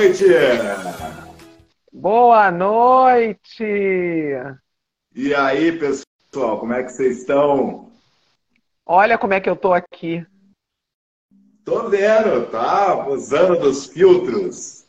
[0.00, 0.24] noite!
[1.92, 3.62] Boa noite!
[5.14, 7.92] E aí, pessoal, como é que vocês estão?
[8.86, 10.26] Olha como é que eu tô aqui.
[11.64, 13.08] Tô vendo, tá?
[13.08, 14.86] Usando dos filtros.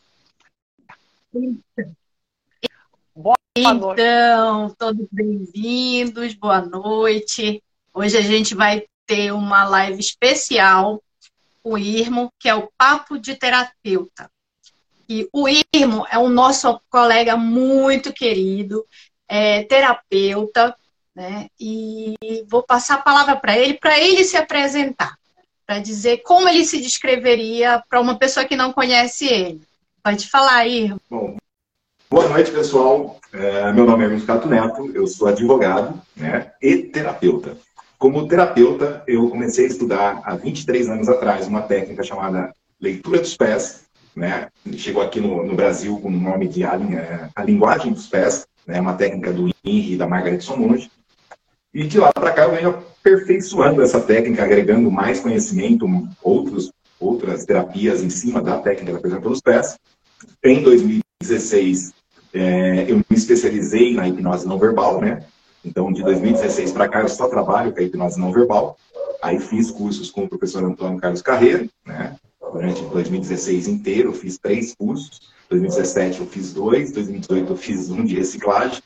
[3.14, 7.62] Boa então, todos bem-vindos, boa noite.
[7.92, 11.02] Hoje a gente vai ter uma live especial
[11.62, 14.30] com o Irmo, que é o Papo de Terapeuta.
[15.12, 18.86] E o Irmo é o nosso colega muito querido,
[19.28, 20.74] é terapeuta,
[21.14, 21.48] né?
[21.60, 22.14] E
[22.48, 25.14] vou passar a palavra para ele, para ele se apresentar,
[25.66, 29.60] para dizer como ele se descreveria para uma pessoa que não conhece ele.
[30.02, 30.98] Pode falar, Irmo.
[31.10, 31.36] Bom,
[32.08, 33.20] boa noite, pessoal.
[33.34, 37.58] É, meu nome é Luiz Neto, eu sou advogado né, e terapeuta.
[37.98, 43.36] Como terapeuta, eu comecei a estudar há 23 anos atrás uma técnica chamada leitura dos
[43.36, 43.82] pés,
[44.14, 44.48] né?
[44.76, 46.78] Chegou aqui no, no Brasil com o nome de a,
[47.34, 48.80] a, linguagem dos pés, né?
[48.80, 50.90] Uma técnica do Henry e da Margaret Somonge.
[51.74, 55.86] E de lá para cá eu venho aperfeiçoando essa técnica, agregando mais conhecimento,
[56.22, 59.78] outros, outras terapias em cima da técnica da pressão pelos pés.
[60.44, 61.92] Em 2016,
[62.34, 65.24] é, eu me especializei na hipnose não verbal, né?
[65.64, 68.76] Então, de 2016 para cá, eu só trabalho com a hipnose não verbal.
[69.22, 72.16] Aí fiz cursos com o professor Antônio Carlos Carreiro, né?
[72.52, 75.32] Durante 2016 inteiro, eu fiz três cursos.
[75.48, 78.82] 2017 eu fiz dois, 2018 eu fiz um de reciclagem,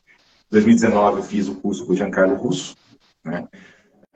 [0.51, 2.77] 2019 eu fiz o curso com o Giancarlo Russo,
[3.25, 3.47] né?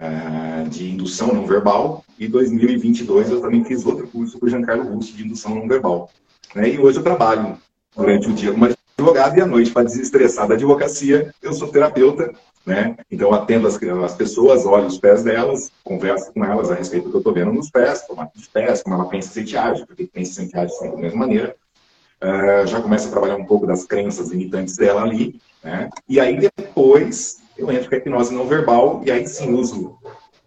[0.00, 4.94] Uh, de indução não verbal, e 2022 eu também fiz outro curso com o Giancarlo
[4.94, 6.10] Russo de indução não verbal.
[6.54, 6.70] Né?
[6.70, 7.58] E hoje eu trabalho
[7.94, 12.32] durante o dia como advogado e à noite, para desestressar da advocacia, eu sou terapeuta
[12.64, 12.97] né?
[13.11, 17.10] Então, atendo as, as, pessoas, olho os pés delas, converso com elas a respeito do
[17.10, 18.04] que eu estou vendo nos pés,
[18.34, 21.56] dos pés, como ela pensa em sentiagem, porque pensa em sentiagem sempre da mesma maneira.
[22.22, 25.88] Uh, já começo a trabalhar um pouco das crenças limitantes dela ali, né?
[26.06, 29.97] E aí depois eu entro com a hipnose não verbal e aí sim uso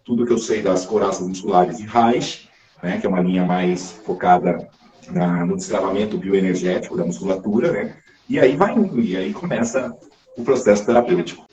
[0.04, 2.48] tudo que eu sei das coraças musculares e Reich,
[2.80, 3.00] né?
[3.00, 4.68] Que é uma linha mais focada
[5.10, 7.96] na, no destravamento bioenergético da musculatura, né?
[8.28, 9.92] E aí vai indo, e aí começa
[10.36, 11.43] o processo terapêutico.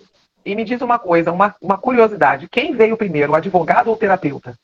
[0.46, 2.48] E me diz uma coisa, uma, uma curiosidade.
[2.50, 4.56] Quem veio primeiro, o advogado ou o terapeuta?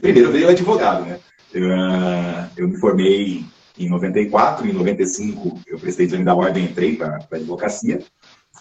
[0.00, 1.18] Primeiro veio o advogado, né?
[1.52, 3.44] Eu, uh, eu me formei
[3.78, 8.00] em 94, em 95 eu prestei exame da ordem entrei para a advocacia,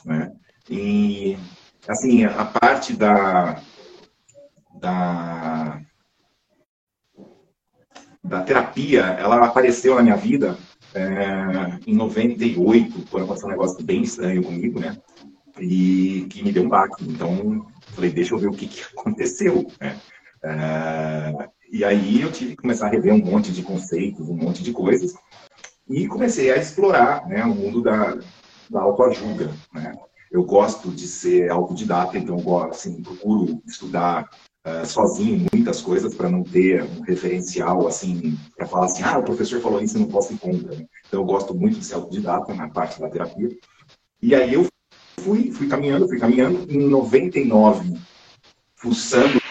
[0.04, 0.32] né?
[0.70, 1.38] E,
[1.88, 3.62] assim, a parte da,
[4.80, 5.80] da,
[8.24, 10.58] da terapia, ela apareceu na minha vida
[10.94, 14.98] é, em 98, quando aconteceu um negócio bem estranho comigo, né?
[15.60, 17.04] E que me deu um baque.
[17.08, 19.68] Então, falei, deixa eu ver o que, que aconteceu.
[19.80, 20.00] Né?
[20.44, 24.62] Uh, e aí eu tive que começar a rever um monte de conceitos, um monte
[24.64, 25.14] de coisas,
[25.90, 28.18] e comecei a explorar né, o mundo da,
[28.70, 29.52] da autoajuda.
[29.74, 29.94] Né?
[30.32, 34.30] Eu gosto de ser autodidata, então assim, procuro estudar
[34.66, 39.24] uh, sozinho muitas coisas para não ter um referencial assim para falar assim, ah, o
[39.24, 40.76] professor falou isso, eu não posso ir contra.
[40.76, 40.86] Né?
[41.08, 43.50] Então eu gosto muito de ser autodidata na parte da terapia.
[44.22, 44.68] E aí eu
[45.20, 46.66] fui, fui caminhando, fui caminhando.
[46.70, 47.98] Em 99,
[48.76, 49.42] fuçando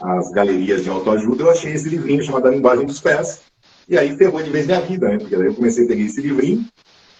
[0.00, 3.42] as galerias de autoajuda, eu achei esse livrinho chamado A Linguagem dos Pés.
[3.88, 5.18] E aí ferrou de vez minha vida, né?
[5.18, 6.64] Porque daí eu comecei a pegar esse livrinho,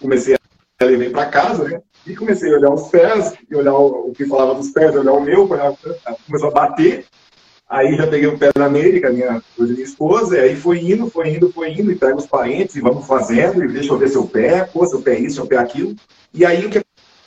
[0.00, 1.80] comecei a levar para casa, né?
[2.06, 5.20] E comecei a olhar os pés, e olhar o, que falava dos pés, olhar o
[5.20, 5.48] meu,
[6.26, 7.06] começou a bater.
[7.68, 11.34] Aí já peguei o pé da América, minha, minha esposa, e aí foi indo, foi
[11.34, 14.26] indo, foi indo, e pega os parentes, e vamos fazendo, e deixa eu ver seu
[14.26, 15.94] pé, pô, seu pé é isso, seu pé é aquilo.
[16.32, 16.80] E aí o que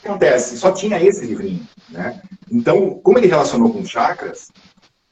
[0.08, 0.56] acontece?
[0.58, 2.20] Só tinha esse livrinho, né?
[2.50, 4.48] Então, como ele relacionou com chakras,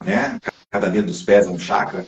[0.03, 0.37] né?
[0.69, 2.05] Cada dedo dos pés é um chakra.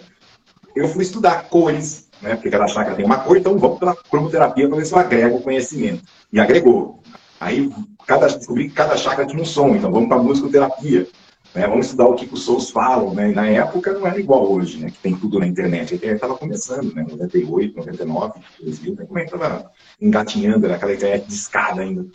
[0.76, 2.36] Eu fui estudar cores, né?
[2.36, 5.38] Porque cada chakra tem uma cor, então vamos pela cromoterapia para ver se eu agrego
[5.38, 6.04] o conhecimento.
[6.32, 7.02] E agregou.
[7.40, 7.70] Aí
[8.08, 11.08] cada, descobri que cada chakra tinha um som, então vamos para a musicoterapia.
[11.54, 11.68] Né?
[11.68, 13.32] Vamos estudar o que os sons falam, né?
[13.32, 14.90] E na época não era igual hoje, né?
[14.90, 15.94] Que tem tudo na internet.
[15.94, 17.06] A internet estava começando, né?
[17.08, 19.06] 98, 99, 2000, né?
[19.06, 19.72] Como é que estava
[20.02, 22.06] engatinhando, naquela internet de escada ainda.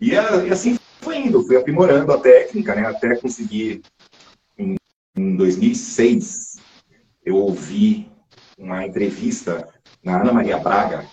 [0.00, 0.16] E, e,
[0.50, 3.82] assim foi indo, fui aprimorando a técnica, né, até conseguir,
[4.58, 4.76] em,
[5.16, 6.56] em 2006,
[7.24, 8.10] eu ouvi
[8.58, 9.68] uma entrevista
[10.02, 11.06] na Ana Maria Braga,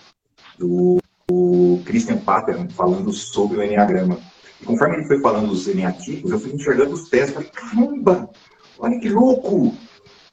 [0.57, 4.19] do, do Christian Pattern, falando sobre o Enneagrama.
[4.61, 8.29] E conforme ele foi falando dos eneatipos, eu fui enxergando os testes, falei, caramba,
[8.77, 9.75] olha que louco!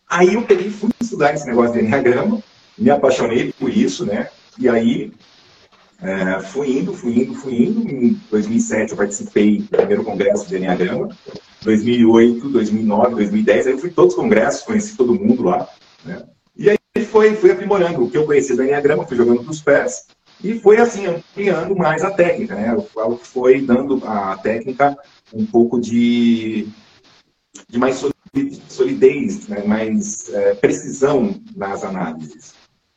[0.09, 2.43] Aí eu peguei fui estudar esse negócio de Enneagrama,
[2.77, 4.29] me apaixonei por isso, né?
[4.59, 5.13] E aí
[6.01, 7.89] é, fui indo, fui indo, fui indo.
[7.89, 11.09] Em 2007 eu participei do primeiro congresso de Enneagrama.
[11.63, 15.69] 2008, 2009, 2010, aí eu fui todos os congressos, conheci todo mundo lá.
[16.05, 16.25] Né?
[16.57, 19.61] E aí foi, fui aprimorando o que eu conheci do Enneagrama, fui jogando para os
[19.61, 20.07] pés,
[20.43, 22.77] e foi assim, ampliando mais a técnica, né?
[23.23, 24.97] Foi dando a técnica
[25.33, 26.69] um pouco de,
[27.69, 28.05] de mais
[28.69, 29.65] solidez, né?
[29.65, 32.55] mais é, precisão nas análises.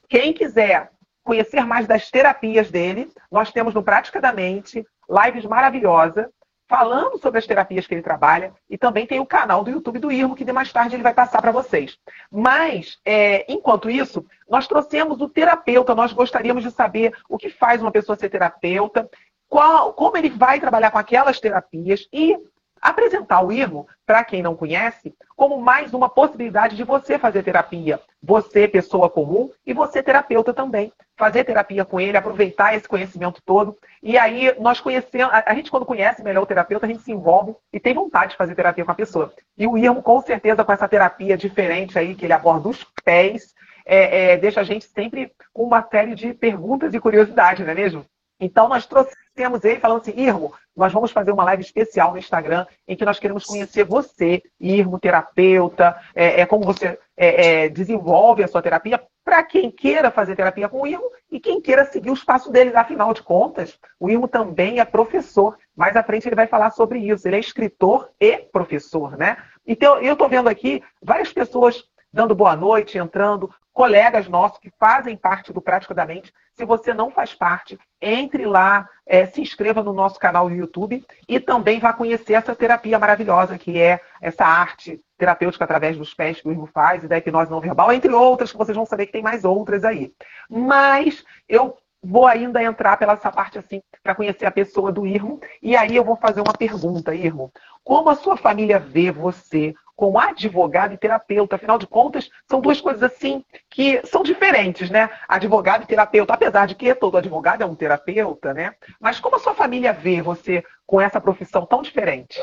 [0.07, 0.91] Quem quiser
[1.23, 6.27] conhecer mais das terapias dele, nós temos no Prática da Mente lives maravilhosas
[6.71, 10.09] falando sobre as terapias que ele trabalha e também tem o canal do YouTube do
[10.09, 11.97] Irmo, que de mais tarde ele vai passar para vocês.
[12.31, 17.81] Mas, é, enquanto isso, nós trouxemos o terapeuta, nós gostaríamos de saber o que faz
[17.81, 19.09] uma pessoa ser terapeuta,
[19.49, 22.37] qual, como ele vai trabalhar com aquelas terapias e
[22.81, 28.01] apresentar o IRMO, para quem não conhece, como mais uma possibilidade de você fazer terapia.
[28.23, 30.91] Você, pessoa comum, e você, terapeuta também.
[31.21, 33.77] Fazer terapia com ele, aproveitar esse conhecimento todo.
[34.01, 37.53] E aí, nós conhecemos, a gente quando conhece melhor o terapeuta, a gente se envolve
[37.71, 39.31] e tem vontade de fazer terapia com a pessoa.
[39.55, 43.53] E o IRMO, com certeza, com essa terapia diferente aí, que ele aborda os pés,
[43.85, 47.75] é, é, deixa a gente sempre com uma série de perguntas e curiosidades, não é
[47.75, 48.03] mesmo?
[48.41, 52.65] Então, nós trouxemos ele falando assim, Irmo, nós vamos fazer uma live especial no Instagram
[52.87, 58.43] em que nós queremos conhecer você, Irmo, terapeuta, é, é como você é, é, desenvolve
[58.43, 62.09] a sua terapia, para quem queira fazer terapia com o Irmo e quem queira seguir
[62.09, 62.75] o espaço dele.
[62.75, 65.55] Afinal de contas, o Irmo também é professor.
[65.75, 67.27] Mais à frente ele vai falar sobre isso.
[67.27, 69.37] Ele é escritor e professor, né?
[69.65, 75.15] Então, eu estou vendo aqui várias pessoas dando boa noite, entrando, colegas nossos que fazem
[75.15, 76.33] parte do Prática da Mente.
[76.53, 81.03] Se você não faz parte, entre lá, é, se inscreva no nosso canal do YouTube
[81.27, 86.41] e também vá conhecer essa terapia maravilhosa que é essa arte terapêutica através dos pés
[86.41, 89.05] que o Irmo faz e da hipnose não verbal, entre outras, que vocês vão saber
[89.05, 90.13] que tem mais outras aí.
[90.49, 95.39] Mas eu vou ainda entrar pela essa parte assim, para conhecer a pessoa do Irmo,
[95.61, 97.51] e aí eu vou fazer uma pergunta, Irmo.
[97.83, 101.57] Como a sua família vê você como advogado e terapeuta.
[101.57, 105.11] Afinal de contas, são duas coisas assim que são diferentes, né?
[105.27, 108.73] Advogado e terapeuta, apesar de que todo advogado é um terapeuta, né?
[108.99, 112.39] Mas como a sua família vê você com essa profissão tão diferente?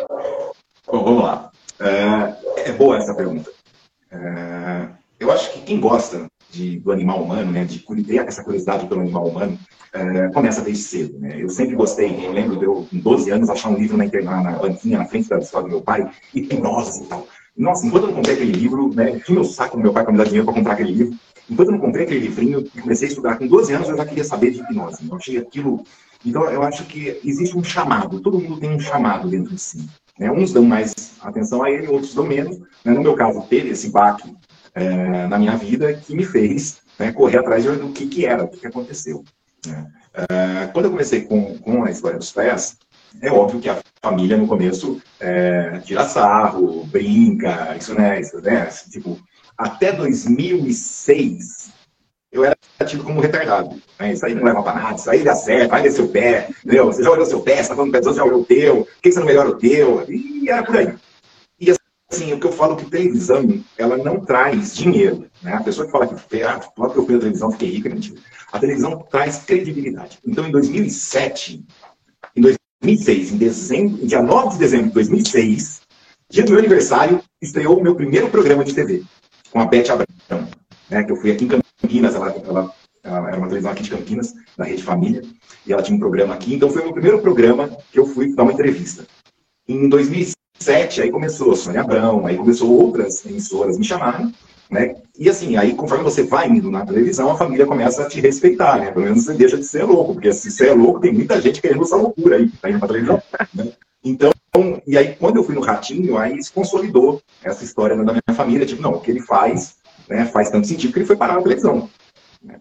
[0.87, 1.51] Bom, vamos lá.
[1.81, 3.51] É, é boa essa pergunta.
[4.09, 4.87] É,
[5.19, 9.01] eu acho que quem gosta de, do animal humano, né, de ter essa curiosidade pelo
[9.01, 9.59] animal humano,
[9.93, 11.19] é, começa desde cedo.
[11.19, 11.43] Né?
[11.43, 14.43] Eu sempre gostei, eu lembro de eu, com 12 anos, achar um livro na, na,
[14.43, 17.27] na banquinha, na frente da escola do meu pai, hipnose e tal.
[17.59, 20.13] Nossa, enquanto eu não comprei aquele livro, né, tinha meu saco do meu pai para
[20.13, 21.19] me dar dinheiro para comprar aquele livro.
[21.51, 24.07] Enquanto eu não comprei aquele livrinho e comecei a estudar com 12 anos, eu já
[24.07, 25.09] queria saber de hipnose.
[25.09, 25.83] Eu achei aquilo.
[26.25, 29.89] Então, eu acho que existe um chamado, todo mundo tem um chamado dentro de si.
[30.19, 30.31] Né?
[30.31, 32.59] Uns dão mais atenção a ele, outros dão menos.
[32.85, 32.93] Né?
[32.93, 34.33] No meu caso, teve esse baque
[34.75, 38.49] é, na minha vida que me fez né, correr atrás do que, que era, o
[38.49, 39.25] que, que aconteceu.
[39.67, 39.87] Né?
[40.15, 42.77] É, quando eu comecei com, com a história dos pés,
[43.21, 48.67] é óbvio que a família no começo é, tira sarro, brinca, isso né, isso, né?
[48.91, 49.19] Tipo,
[49.57, 51.73] até 2006
[52.31, 52.57] eu era
[52.87, 53.81] tido como retardado.
[53.99, 54.13] Né?
[54.13, 56.87] Isso aí não leva pra nada, isso aí dá certo, vai ver seu pé, entendeu?
[56.87, 59.03] Você já olhou seu pé, você tá falando pé dos já olhou o teu, por
[59.03, 60.05] que você não melhora o teu?
[60.09, 60.95] E era por aí.
[61.59, 61.75] E
[62.11, 65.27] assim, o que eu falo que televisão, ela não traz dinheiro.
[65.43, 65.55] Né?
[65.55, 68.21] A pessoa que fala que ah, que eu fui na televisão, fiquei rica, mentira.
[68.53, 70.19] A televisão traz credibilidade.
[70.27, 71.67] Então, em 2007, em
[72.81, 75.81] 2006, em dezembro, dia 9 de dezembro de 2006,
[76.31, 79.03] dia do meu aniversário, estreou o meu primeiro programa de TV,
[79.51, 80.49] com a Beth Abrão,
[80.89, 83.91] né, que eu fui aqui em Campinas, ela, ela, ela, era uma televisão aqui de
[83.91, 85.23] Campinas, da Rede Família,
[85.67, 88.33] e ela tinha um programa aqui, então foi o meu primeiro programa que eu fui
[88.35, 89.05] dar uma entrevista.
[89.69, 94.33] Em 2007, aí começou a Sônia Abrão, aí começou outras emissoras me chamarem,
[94.71, 94.97] né?
[95.19, 98.79] E assim, aí conforme você vai indo na televisão, a família começa a te respeitar,
[98.79, 98.91] né?
[98.91, 101.61] Pelo menos você deixa de ser louco, porque se você é louco, tem muita gente
[101.61, 103.23] querendo essa loucura aí, tá indo pra televisão.
[103.55, 103.73] Né?
[104.05, 104.31] Então,
[104.87, 108.67] e aí quando eu fui no Ratinho, aí se consolidou essa história da minha família,
[108.67, 109.77] tipo, não, o que ele faz,
[110.09, 111.89] né, faz tanto sentido que ele foi parar na televisão.
[112.43, 112.61] Né?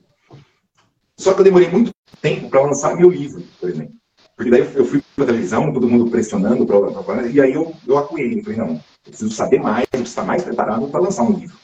[1.17, 3.93] Só que eu demorei muito tempo para lançar meu livro, por exemplo.
[4.35, 7.97] Porque daí eu fui pra televisão, todo mundo pressionando, pra, pra, e aí eu, eu
[7.97, 11.33] acuei, falei, não, eu preciso saber mais, eu preciso estar mais preparado para lançar um
[11.33, 11.57] livro.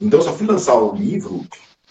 [0.00, 1.44] Então, só fui lançar o livro.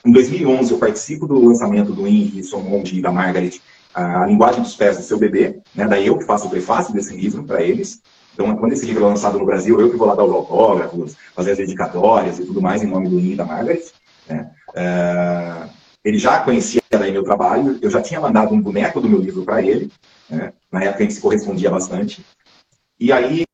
[0.05, 3.61] Em 2011, eu participo do lançamento do Henry Somonde e da Margaret,
[3.93, 5.61] A Linguagem dos Pés do Seu Bebê.
[5.73, 5.87] Né?
[5.87, 8.01] Daí eu que faço o prefácio desse livro para eles.
[8.33, 11.15] Então, quando esse livro é lançado no Brasil, eu que vou lá dar os autógrafos,
[11.33, 13.83] fazer as dedicatórias e tudo mais em nome do Henry e da Margaret.
[14.27, 14.51] Né?
[14.69, 15.69] Uh,
[16.03, 19.43] ele já conhecia daí meu trabalho, eu já tinha mandado um boneco do meu livro
[19.43, 19.91] para ele.
[20.29, 20.51] Né?
[20.71, 22.25] Na época a gente se correspondia bastante.
[22.99, 23.45] E aí,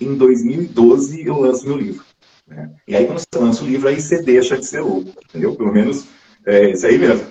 [0.00, 2.04] em 2012, eu lanço meu livro.
[2.50, 2.70] Né?
[2.86, 5.54] E aí, quando você lança o livro, aí você deixa de ser louco, entendeu?
[5.56, 6.06] Pelo menos
[6.46, 7.26] é isso aí mesmo.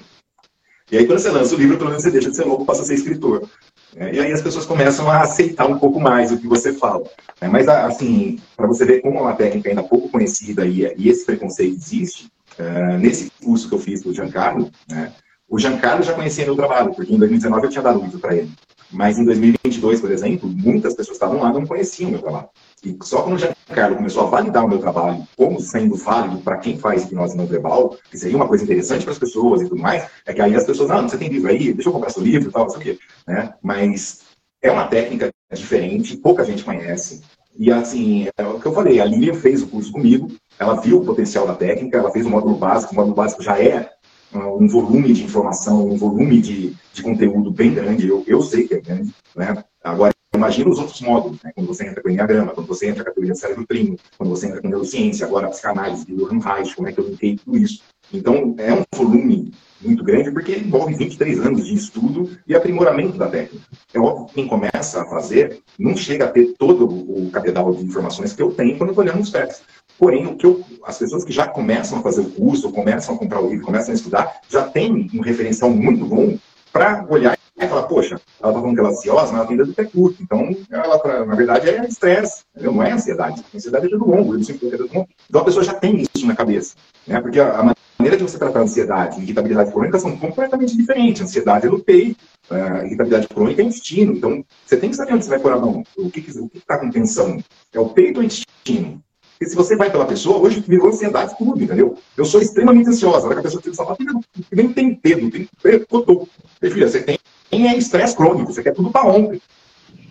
[0.91, 2.81] E aí, quando você lança o livro, pelo menos você deixa de ser louco, passa
[2.81, 3.47] a ser escritor.
[3.95, 7.03] É, e aí as pessoas começam a aceitar um pouco mais o que você fala.
[7.41, 11.09] É, mas, assim, para você ver como é uma técnica ainda pouco conhecida e, e
[11.09, 15.13] esse preconceito existe, Uh, nesse curso que eu fiz com o Giancarlo, né,
[15.47, 18.51] o Giancarlo já conhecia meu trabalho, porque em 2019 eu tinha dado livro para ele.
[18.91, 22.49] Mas em 2022, por exemplo, muitas pessoas estavam lá não conheciam o meu trabalho.
[22.83, 26.57] E só quando o Giancarlo começou a validar o meu trabalho como sendo válido para
[26.57, 29.81] quem faz hipnose não verbal, que seria uma coisa interessante para as pessoas e tudo
[29.81, 31.73] mais, é que aí as pessoas, ah, você tem livro aí?
[31.73, 32.99] Deixa eu comprar seu livro e tal, não sei o quê.
[33.27, 33.53] Né?
[33.61, 34.21] Mas
[34.61, 37.21] é uma técnica diferente, pouca gente conhece.
[37.57, 40.99] E assim, é o que eu falei, a Lilian fez o curso comigo, ela viu
[40.99, 43.89] o potencial da técnica, ela fez o módulo básico, o módulo básico já é
[44.33, 48.75] um volume de informação, um volume de, de conteúdo bem grande, eu, eu sei que
[48.75, 49.63] é grande, né?
[49.83, 51.51] Agora, imagina os outros módulos, né?
[51.53, 54.47] Quando você entra com Enneagrama, quando você entra com a teoria cérebro primo, quando você
[54.47, 57.57] entra com neurociência, agora a psicanálise de Johan Reich, como é que eu linkei tudo
[57.57, 57.81] isso.
[58.11, 63.27] Então, é um volume muito grande, porque envolve 23 anos de estudo e aprimoramento da
[63.27, 63.65] técnica.
[63.93, 67.83] É óbvio que quem começa a fazer não chega a ter todo o cabedal de
[67.83, 69.61] informações que eu tenho quando eu estou olhando os pés.
[69.97, 73.17] Porém, o que eu, as pessoas que já começam a fazer o curso, começam a
[73.17, 76.37] comprar o livro, começam a estudar, já têm um referencial muito bom
[76.71, 79.73] para olhar e falar, poxa, ela está falando que ela é ansiosa, mas tem dedo
[79.73, 80.23] pé curto.
[80.23, 83.43] Então, ela, na verdade, é estresse, não é ansiedade.
[83.53, 85.09] A ansiedade é dedo longo, eu sei é dedo longo.
[85.29, 86.75] Então, a pessoa já tem isso na cabeça.
[87.05, 87.19] Né?
[87.19, 91.21] Porque a, a maneira de você tratar a ansiedade e irritabilidade crônica são completamente diferentes.
[91.21, 94.13] A ansiedade é no peito, a irritabilidade crônica é intestino.
[94.13, 95.83] Então, você tem que saber onde você vai pôr a mão.
[95.97, 97.43] O que está com tensão?
[97.73, 99.03] É o peito ou o intestino?
[99.37, 101.97] Porque se você vai pela pessoa, hoje virou ansiedade tudo, entendeu?
[102.17, 103.21] Eu sou extremamente ansiosa.
[103.21, 104.03] Na hora que a pessoa tira o sapato,
[104.51, 105.47] nem tem dedo, tem
[105.89, 106.27] cotô.
[106.61, 107.17] Filha, você tem
[107.51, 109.41] é estresse crônico, você quer tudo para ontem.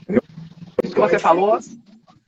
[0.02, 0.22] Entendeu?
[0.82, 1.58] Isso que você falou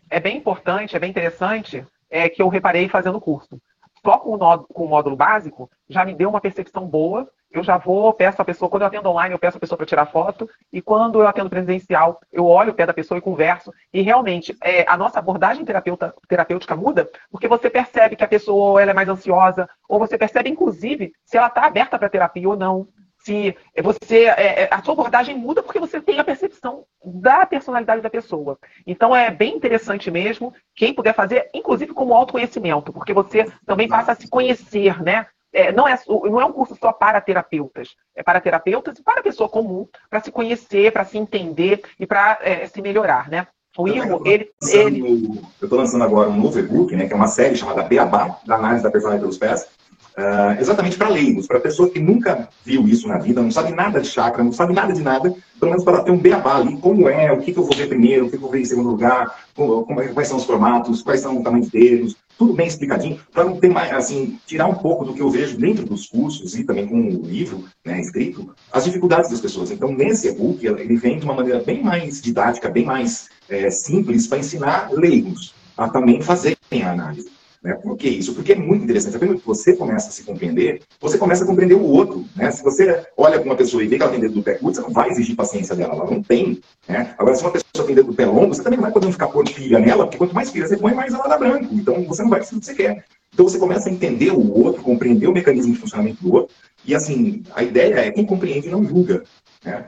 [0.08, 3.60] é bem importante, é bem interessante, é que eu reparei fazendo o curso.
[4.04, 7.76] Só com o, com o módulo básico, já me deu uma percepção boa eu já
[7.76, 10.48] vou, peço a pessoa, quando eu atendo online, eu peço a pessoa para tirar foto,
[10.72, 14.56] e quando eu atendo presencial, eu olho o pé da pessoa e converso, e realmente
[14.62, 19.08] é, a nossa abordagem terapêutica muda, porque você percebe que a pessoa ela é mais
[19.08, 22.86] ansiosa, ou você percebe, inclusive, se ela está aberta para terapia ou não.
[23.24, 24.26] Se você.
[24.26, 28.58] É, é, a sua abordagem muda porque você tem a percepção da personalidade da pessoa.
[28.86, 34.12] Então é bem interessante mesmo, quem puder fazer, inclusive como autoconhecimento, porque você também passa
[34.12, 35.26] a se conhecer, né?
[35.52, 39.20] é, não, é, não é um curso só para terapeutas, é para terapeutas e para
[39.20, 43.46] a pessoa comum, para se conhecer, para se entender e para é, se melhorar, né?
[43.78, 45.40] O Irmo, ele, ele...
[45.60, 48.56] Eu estou lançando agora um novo e-book, né, que é uma série chamada Beabá, da
[48.56, 49.68] análise da personalidade pelos pés,
[50.16, 54.00] Uh, exatamente para leigos, para pessoa que nunca viu isso na vida, não sabe nada
[54.00, 57.08] de chakra, não sabe nada de nada, pelo menos para ter um beabá ali, como
[57.08, 58.64] é, o que, que eu vou ver primeiro, o que, que eu vou ver em
[58.64, 62.66] segundo lugar, como, como, quais são os formatos, quais são os tamanhos dedos, tudo bem
[62.66, 66.06] explicadinho, para não ter mais, assim, tirar um pouco do que eu vejo dentro dos
[66.06, 69.70] cursos e também com o livro né, escrito, as dificuldades das pessoas.
[69.70, 74.26] Então, nesse e-book, ele vem de uma maneira bem mais didática, bem mais é, simples,
[74.26, 77.30] para ensinar leigos a também fazerem a análise.
[77.62, 77.74] Né?
[77.74, 78.34] Por que isso?
[78.34, 79.18] Porque é muito interessante.
[79.18, 82.24] Quando você começa a se compreender, você começa a compreender o outro.
[82.34, 82.50] Né?
[82.50, 84.76] Se você olha para uma pessoa e vê que ela tem dedo do pé curto,
[84.76, 86.60] você não vai exigir paciência dela, ela não tem.
[86.88, 87.14] Né?
[87.18, 89.28] Agora, se uma pessoa tem dedo do pé longo, você também não vai poder ficar
[89.28, 91.74] pondo filha nela, porque quanto mais filha você põe, mais ela dá branco.
[91.74, 93.04] Então, você não vai precisar do que você quer.
[93.32, 96.54] Então, você começa a entender o outro, compreender o mecanismo de funcionamento do outro.
[96.84, 99.22] E, assim, a ideia é quem compreende não julga.
[99.64, 99.84] Né?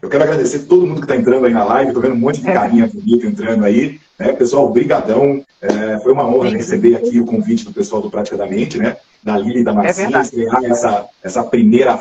[0.00, 2.40] Eu quero agradecer todo mundo que está entrando aí na live, estou vendo um monte
[2.40, 4.00] de carinha bonita entrando aí.
[4.18, 4.32] Né?
[4.32, 5.44] Pessoal, brigadão.
[5.60, 8.96] É, foi uma honra receber aqui o convite do pessoal do Prática da Mente, né?
[9.22, 11.98] da Lili e da Marcinha, estrear essa, essa primeira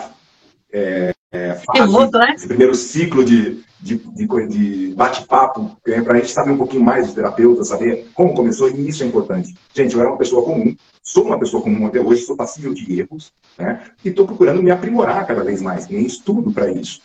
[0.72, 2.34] é, é, fase, né?
[2.36, 6.84] esse primeiro ciclo de, de, de, de bate-papo, é, para a gente saber um pouquinho
[6.84, 9.56] mais dos terapeutas, saber como começou, e isso é importante.
[9.74, 13.00] Gente, eu era uma pessoa comum, sou uma pessoa comum até hoje, sou passível de
[13.00, 13.82] erros, né?
[14.06, 17.02] e estou procurando me aprimorar cada vez mais, tem estudo para isso.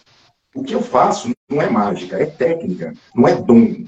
[0.54, 3.84] O que eu faço não é mágica, é técnica, não é dom.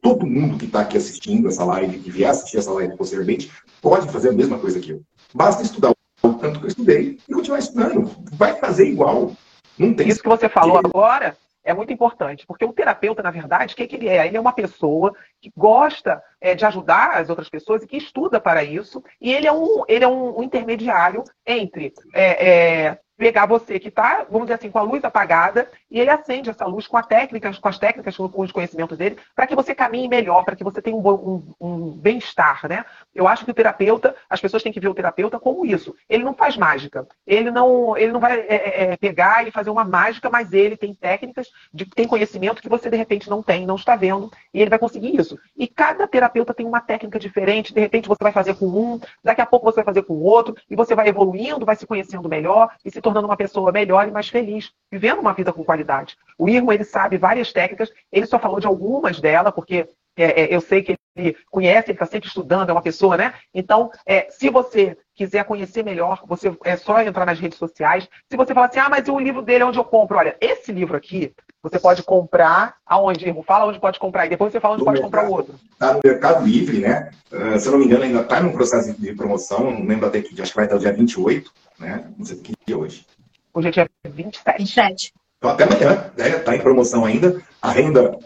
[0.00, 3.50] Todo mundo que está aqui assistindo essa live, que vier assistir essa live posteriormente,
[3.82, 5.02] pode fazer a mesma coisa que eu.
[5.34, 5.92] Basta estudar
[6.22, 8.10] o tanto que eu estudei e continuar estudando.
[8.32, 9.32] Vai fazer igual.
[9.78, 13.74] Não tem Isso que você falou agora é muito importante, porque o terapeuta, na verdade,
[13.74, 14.26] o que, é que ele é?
[14.26, 18.40] Ele é uma pessoa que gosta é, de ajudar as outras pessoas e que estuda
[18.40, 23.46] para isso, e ele é um, ele é um, um intermediário entre é, é, pegar
[23.46, 26.86] você que está, vamos dizer assim, com a luz apagada, e ele acende essa luz
[26.86, 30.44] com, a técnica, com as técnicas, com os conhecimentos dele, para que você caminhe melhor,
[30.44, 32.84] para que você tenha um, um, um bem-estar, né?
[33.14, 35.94] Eu acho que o terapeuta, as pessoas têm que ver o terapeuta como isso.
[36.08, 37.06] Ele não faz mágica.
[37.26, 40.76] Ele não, ele não vai é, é, é pegar e fazer uma mágica, mas ele
[40.76, 44.60] tem técnicas, de, tem conhecimento que você de repente não tem, não está vendo, e
[44.60, 45.38] ele vai conseguir isso.
[45.56, 49.40] E cada terapeuta tem uma técnica diferente, de repente você vai fazer com um, daqui
[49.40, 52.28] a pouco você vai fazer com o outro, e você vai evoluindo, vai se conhecendo
[52.28, 56.16] melhor e se tornando uma pessoa melhor e mais feliz, vivendo uma vida com qualidade.
[56.36, 60.54] O Irmo, ele sabe várias técnicas, ele só falou de algumas delas, porque é, é,
[60.54, 63.34] eu sei que ele conhece, ele está sempre estudando, é uma pessoa, né?
[63.54, 68.08] Então, é, se você quiser conhecer melhor, você é só entrar nas redes sociais.
[68.28, 70.18] Se você falar assim, ah, mas o livro dele é onde eu compro.
[70.18, 71.32] Olha, esse livro aqui,
[71.68, 73.42] você pode comprar aonde, irmão?
[73.42, 75.54] Fala onde pode comprar e depois você fala onde no pode mercado, comprar o outro.
[75.72, 77.10] Está no Mercado Livre, né?
[77.32, 80.22] Uh, se eu não me engano, ainda está no processo de promoção, não lembro até
[80.22, 82.04] que acho que vai até o dia 28, né?
[82.16, 83.04] Não sei o que dia hoje.
[83.52, 84.58] Hoje é dia 27.
[84.58, 85.12] 27.
[85.38, 86.28] Então, até amanhã, né?
[86.36, 87.42] Está em promoção ainda.
[87.60, 88.16] A renda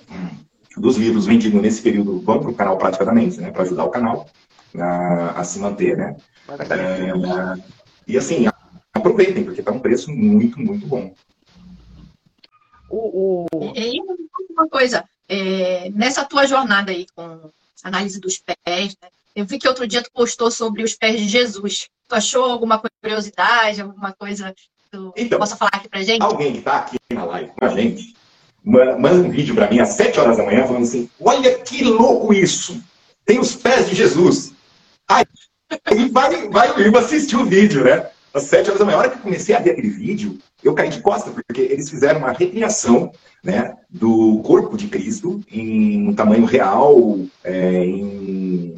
[0.77, 3.51] dos livros vendidos nesse período vão para o canal Prática da Mente, né?
[3.51, 4.27] Para ajudar o canal
[4.79, 6.15] a, a se manter, né?
[6.49, 7.61] É,
[8.07, 8.47] e assim,
[8.93, 11.15] aproveitem, porque está um preço muito, muito bom.
[12.91, 13.73] O, o...
[13.75, 14.01] E,
[14.51, 17.51] uma coisa, é, nessa tua jornada aí com
[17.85, 21.29] análise dos pés, né, eu vi que outro dia tu postou sobre os pés de
[21.29, 21.89] Jesus.
[22.09, 26.23] Tu achou alguma curiosidade, alguma coisa que tu então, possa falar aqui pra gente?
[26.23, 28.15] Alguém que está aqui na live com a gente,
[28.65, 32.35] manda um vídeo para mim às 7 horas da manhã falando assim, olha que louco
[32.35, 32.83] isso!
[33.25, 34.53] Tem os pés de Jesus.
[35.09, 35.25] Aí,
[35.85, 38.11] aí vai, vai o Ivo assistir o vídeo, né?
[38.33, 38.97] Às sete horas da manhã.
[38.97, 41.91] A hora que eu comecei a ver aquele vídeo, eu caí de costas, porque eles
[41.91, 43.11] fizeram uma recriação
[43.43, 48.75] né, do corpo de Cristo em tamanho real, é, em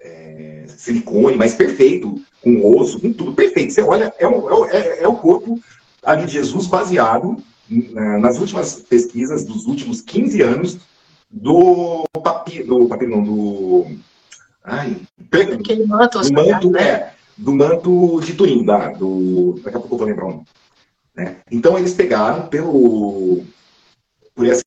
[0.00, 3.72] é, silicone, mas perfeito, com osso, com tudo perfeito.
[3.72, 5.60] Você olha, é, o, é, é o corpo
[6.02, 7.36] ali de Jesus baseado
[8.20, 10.78] nas últimas pesquisas dos últimos 15 anos
[11.28, 13.86] do papiro, do papiro não, do
[14.66, 14.96] Ai,
[15.30, 16.82] Aquele manto, do manto, né?
[16.82, 20.44] é, do manto de Turim, da, do, daqui a pouco eu vou lembrar o nome.
[21.14, 21.36] Né?
[21.50, 23.42] Então eles pegaram pelo,
[24.34, 24.64] por esse,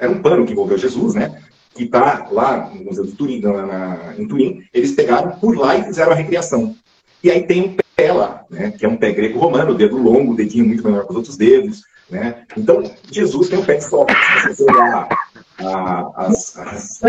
[0.00, 1.42] era um pano que envolveu Jesus, né?
[1.74, 5.76] Que está lá no Museu de Turim, na, na, em Turim, eles pegaram por lá
[5.76, 6.76] e fizeram a recriação.
[7.24, 8.72] E aí tem um pé lá, né?
[8.72, 12.44] Que é um pé greco-romano, dedo longo, dedinho muito menor que os outros dedos, né?
[12.56, 14.42] Então, Jesus tem o pé de Sócrates.
[14.42, 15.08] Se você olhar
[16.16, 17.00] as, as...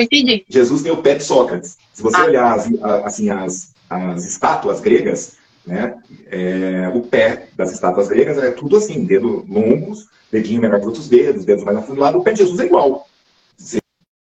[0.48, 1.78] Jesus tem o pé de Sócrates.
[1.94, 2.26] Se você ah.
[2.26, 2.70] olhar as,
[3.04, 5.96] assim, as, as estátuas gregas, né,
[6.28, 11.08] é, o pé das estátuas gregas é tudo assim, dedo longos, dedinho menor que outros
[11.08, 13.08] dedos, dedos mais afundados, o pé de Jesus é igual.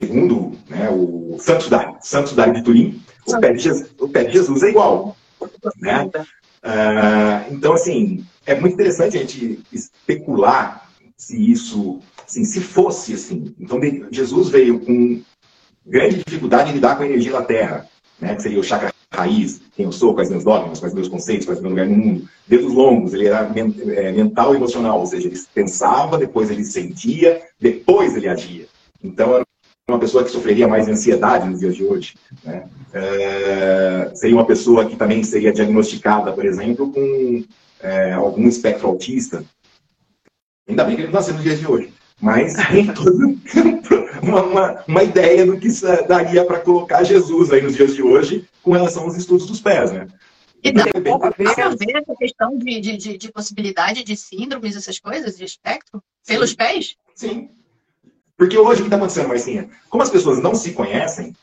[0.01, 4.25] Segundo né, o Santos Dari, Santos Dari de Turim, o pé de, Jesus, o pé
[4.25, 5.17] de Jesus é igual.
[5.79, 6.11] Né?
[6.63, 13.55] Ah, então, assim, é muito interessante a gente especular se isso, assim, se fosse assim.
[13.59, 15.23] Então, Jesus veio com
[15.85, 17.89] grande dificuldade em lidar com a energia da Terra,
[18.21, 21.47] né, que seria o chakra raiz, quem eu sou, quais meus dogmas, quais meus conceitos,
[21.47, 22.29] quais meu lugar no mundo.
[22.47, 27.43] Dedos longos, ele era é, mental e emocional, ou seja, ele pensava, depois ele sentia,
[27.59, 28.67] depois ele agia.
[29.03, 29.45] Então, era
[29.89, 32.15] uma pessoa que sofreria mais de ansiedade nos dias de hoje.
[32.45, 32.69] Né?
[32.93, 37.45] É, seria uma pessoa que também seria diagnosticada, por exemplo, com
[37.81, 39.45] é, algum espectro autista.
[40.69, 41.93] Ainda bem que ele não nasceu nos dias de hoje.
[42.21, 43.11] Mas tem toda
[44.23, 45.69] uma, uma, uma, ideia do que
[46.09, 49.93] daria para colocar Jesus aí nos dias de hoje com relação aos estudos dos pés,
[49.93, 50.07] né?
[50.63, 54.99] E dá um pouco a ver essa questão de, de, de, possibilidade de síndromes, essas
[54.99, 56.57] coisas, de espectro, pelos Sim.
[56.57, 56.97] pés?
[57.15, 57.51] Sim.
[58.37, 59.69] Porque hoje o que está acontecendo, Marcinha?
[59.89, 61.37] Como as pessoas não se conhecem,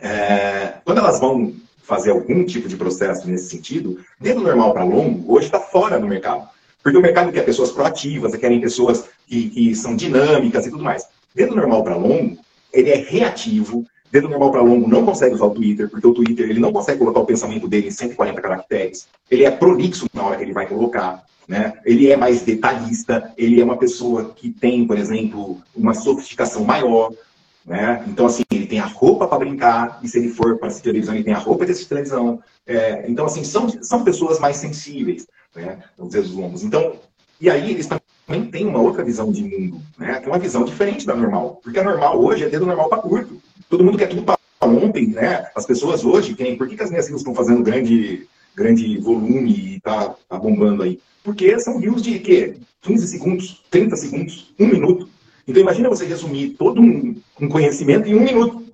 [0.00, 5.32] é, quando elas vão fazer algum tipo de processo nesse sentido, dedo normal para longo,
[5.32, 6.48] hoje está fora do mercado.
[6.86, 11.04] Porque o mercado quer pessoas proativas, querem pessoas que, que são dinâmicas e tudo mais.
[11.34, 12.38] Dedo normal para longo,
[12.72, 13.84] ele é reativo.
[14.08, 17.00] Dedo normal para longo não consegue usar o Twitter, porque o Twitter ele não consegue
[17.00, 19.08] colocar o pensamento dele em 140 caracteres.
[19.28, 21.24] Ele é prolixo na hora que ele vai colocar.
[21.48, 21.72] Né?
[21.84, 27.12] Ele é mais detalhista, ele é uma pessoa que tem, por exemplo, uma sofisticação maior.
[27.66, 28.04] Né?
[28.06, 31.16] Então, assim, ele tem a roupa para brincar, e se ele for para assistir televisão,
[31.16, 32.40] ele tem a roupa de assistir televisão.
[32.64, 35.82] É, então, assim, são, são pessoas mais sensíveis né?
[35.98, 36.62] Os longos.
[36.62, 36.98] Então,
[37.40, 40.20] e aí eles também têm uma outra visão de mundo, né?
[40.20, 41.60] Tem uma visão diferente da normal.
[41.62, 43.40] Porque a normal hoje é dedo normal para curto.
[43.68, 45.48] Todo mundo quer tudo para ontem, né?
[45.54, 49.74] As pessoas hoje, quem, por que, que as minhas filhas estão fazendo grande, grande volume
[49.76, 51.00] e tá, tá bombando aí?
[51.22, 52.56] Porque são rios de quê?
[52.82, 55.08] 15 segundos, 30 segundos, um minuto.
[55.46, 58.64] Então imagina você resumir todo um, um conhecimento em um minuto.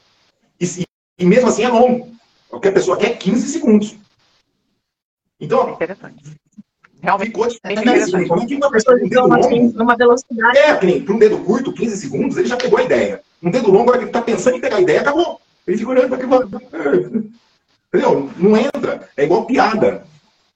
[0.60, 0.86] E,
[1.18, 2.12] e, mesmo assim é longo.
[2.48, 3.96] Qualquer pessoa quer 15 segundos.
[5.40, 5.76] Então.
[7.02, 8.28] Realmente ficou dificílimo.
[8.28, 9.72] Como que uma pessoa com dedo longo...
[9.76, 10.56] Numa velocidade...
[10.56, 13.20] É, para um dedo curto, 15 segundos, ele já pegou a ideia.
[13.42, 15.40] Um dedo longo, agora que ele está pensando em pegar a ideia, acabou.
[15.66, 17.30] Ele fica olhando para aquilo.
[17.88, 18.30] Entendeu?
[18.36, 19.08] Não entra.
[19.16, 20.04] É igual piada.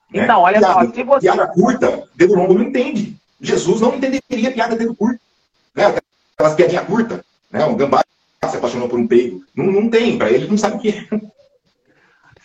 [0.08, 0.22] Né?
[0.22, 1.20] Então, olha piada, só, se você...
[1.26, 3.16] Piada curta, dedo longo não entende.
[3.40, 5.20] Jesus não entenderia piada dedo curto.
[5.74, 5.96] Né?
[6.36, 7.20] Aquelas piadinhas curtas.
[7.50, 7.64] Né?
[7.64, 8.04] Um gambá
[8.48, 9.44] se apaixonou por um peido.
[9.52, 11.08] Não, não tem, para ele não sabe o que é.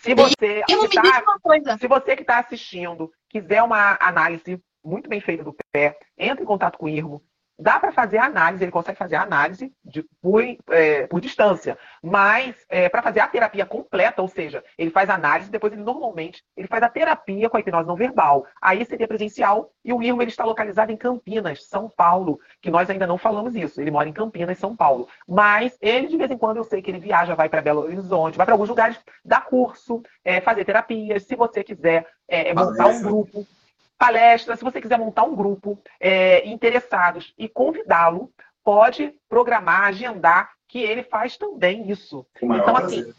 [0.02, 5.20] Se você, e, que tá, se você que está assistindo quiser uma análise muito bem
[5.20, 7.22] feita do pé, entre em contato com o Irmo.
[7.58, 12.88] Dá para fazer análise, ele consegue fazer análise de, por, é, por distância, mas é,
[12.88, 16.82] para fazer a terapia completa, ou seja, ele faz análise, depois ele normalmente ele faz
[16.82, 18.46] a terapia com a hipnose não verbal.
[18.60, 22.88] Aí seria presencial e o Irmo ele está localizado em Campinas, São Paulo, que nós
[22.88, 23.80] ainda não falamos isso.
[23.80, 26.90] Ele mora em Campinas, São Paulo, mas ele de vez em quando eu sei que
[26.90, 31.24] ele viaja, vai para Belo Horizonte, vai para alguns lugares, dar curso, é, fazer terapias.
[31.24, 33.46] Se você quiser é, montar um grupo
[34.02, 38.32] palestra, se você quiser montar um grupo é, interessados e convidá-lo,
[38.64, 42.26] pode programar, agendar, que ele faz também isso.
[42.42, 43.12] Então, assim,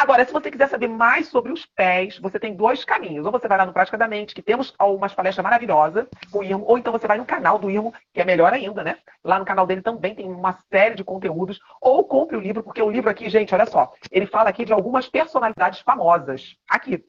[0.00, 3.26] Agora, se você quiser saber mais sobre os pés, você tem dois caminhos.
[3.26, 6.42] Ou você vai lá no Prática da Mente, que temos umas palestras maravilosas com o
[6.42, 8.96] Irmo, ou então você vai no canal do Irmo, que é melhor ainda, né?
[9.22, 11.60] Lá no canal dele também tem uma série de conteúdos.
[11.82, 14.72] Ou compre o livro, porque o livro aqui, gente, olha só, ele fala aqui de
[14.72, 16.56] algumas personalidades famosas.
[16.66, 17.04] Aqui,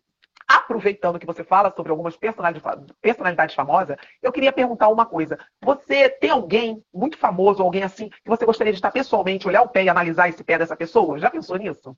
[0.57, 5.37] aproveitando que você fala sobre algumas personalidades famosas, eu queria perguntar uma coisa.
[5.63, 9.69] Você tem alguém muito famoso, alguém assim, que você gostaria de estar pessoalmente, olhar o
[9.69, 11.19] pé e analisar esse pé dessa pessoa?
[11.19, 11.95] Já pensou nisso?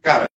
[0.00, 0.28] Cara,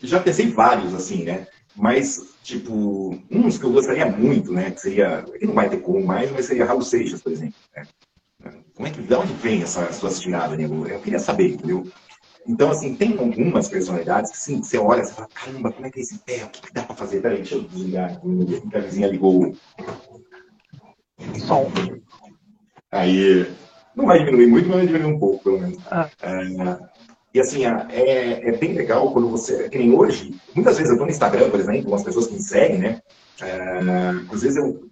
[0.00, 1.46] já pensei vários, assim, né?
[1.74, 4.70] Mas, tipo, uns que eu gostaria muito, né?
[4.70, 5.22] Que seria.
[5.22, 7.54] Que não vai ter como mais, mas seria Raul Seixas, por exemplo.
[7.74, 7.86] Né?
[8.74, 9.02] Como é que.
[9.02, 10.64] De onde vem essa suas tiradas, né?
[10.64, 11.86] Eu queria saber, entendeu?
[12.48, 15.98] Então, assim, tem algumas personalidades que, sim, você olha e fala, caramba, como é que
[15.98, 16.44] é esse pé?
[16.44, 17.20] O que, que dá para fazer?
[17.20, 18.20] Peraí, deixa eu desligar.
[18.74, 21.70] A vizinha ligou o som.
[22.92, 23.52] Aí,
[23.96, 25.78] não vai diminuir muito, mas vai diminuir um pouco, pelo menos.
[25.90, 26.08] Ah.
[26.22, 26.96] É,
[27.34, 31.06] e assim, é, é bem legal quando você, que nem hoje, muitas vezes eu estou
[31.06, 33.02] no Instagram, por exemplo, com as pessoas que me seguem, né?
[33.42, 34.88] É, às vezes eu,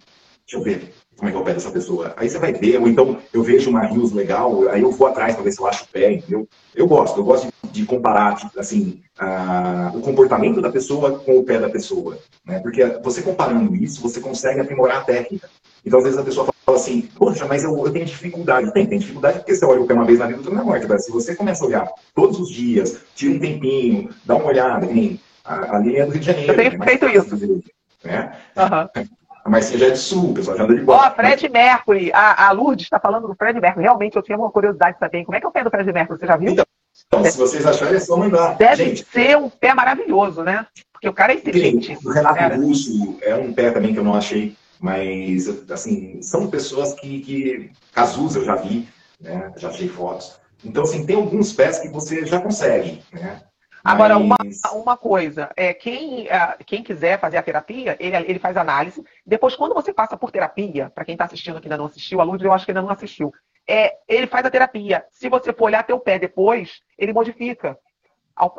[0.46, 0.92] deixa eu ver,
[1.24, 2.12] como é que é o pé dessa pessoa.
[2.16, 5.34] Aí você vai ver, ou então eu vejo uma news legal, aí eu vou atrás
[5.34, 6.46] para ver se eu acho o pé, entendeu?
[6.74, 11.44] Eu gosto, eu gosto de, de comparar, assim, a, o comportamento da pessoa com o
[11.44, 12.58] pé da pessoa, né?
[12.58, 15.48] Porque você comparando isso, você consegue aprimorar a técnica.
[15.84, 18.72] Então, às vezes a pessoa fala assim, poxa, mas eu, eu tenho dificuldade.
[18.72, 20.86] Tem, tem dificuldade porque você olha o pé uma vez na vida, outra na morte.
[20.86, 24.86] Mas se você começa a olhar todos os dias, tira um tempinho, dá uma olhada,
[24.86, 26.52] nem a, a linha é do Rio de Janeiro.
[26.52, 26.84] Eu tenho né?
[26.84, 27.62] feito isso.
[28.02, 28.36] Né?
[28.56, 29.04] Uhum.
[29.44, 31.02] A Marcinha já é de sul, o pessoal já anda de bola.
[31.02, 32.10] Ó, oh, Fred Mercury.
[32.14, 33.84] A, a Lourdes está falando do Fred Mercury.
[33.84, 35.92] Realmente, eu tinha uma curiosidade de saber como é que é o pé do Fred
[35.92, 36.18] Mercury.
[36.18, 36.52] Você já viu?
[36.52, 36.64] Então,
[37.06, 38.56] então se vocês acharem, é só mandar.
[38.56, 40.66] Deve Gente, ser um pé maravilhoso, né?
[40.90, 41.98] Porque o cara é inteligente.
[42.02, 44.56] O Renato Russo é um pé também que eu não achei.
[44.80, 47.20] Mas, assim, são pessoas que...
[47.20, 48.88] que Cazuza eu já vi,
[49.20, 49.52] né?
[49.56, 50.40] Já achei fotos.
[50.64, 53.42] Então, assim, tem alguns pés que você já consegue, né?
[53.84, 54.36] Agora, uma,
[54.72, 59.04] uma coisa, é, quem, é, quem quiser fazer a terapia, ele, ele faz análise.
[59.26, 62.24] Depois, quando você passa por terapia, para quem está assistindo que ainda não assistiu, a
[62.24, 63.30] Lourdes eu acho que ainda não assistiu,
[63.68, 65.04] é, ele faz a terapia.
[65.10, 67.78] Se você for olhar teu pé depois, ele modifica.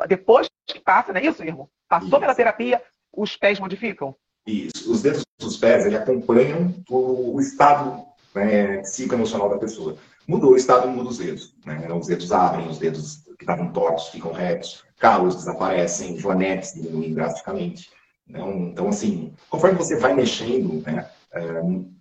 [0.08, 1.68] Depois que passa, não é isso, irmão?
[1.88, 2.20] Passou isso.
[2.20, 2.80] pela terapia,
[3.12, 4.14] os pés modificam?
[4.46, 4.92] Isso.
[4.92, 9.96] Os dedos dos pés, ele acompanham o, o estado né, psicoemocional da pessoa.
[10.26, 11.54] Mudou o estado, muda os dedos.
[11.64, 11.88] Né?
[11.92, 17.90] Os dedos abrem, os dedos que estavam tortos ficam retos calos desaparecem, joanetes diminuem drasticamente.
[18.28, 21.42] Então, então, assim, conforme você vai mexendo né, é,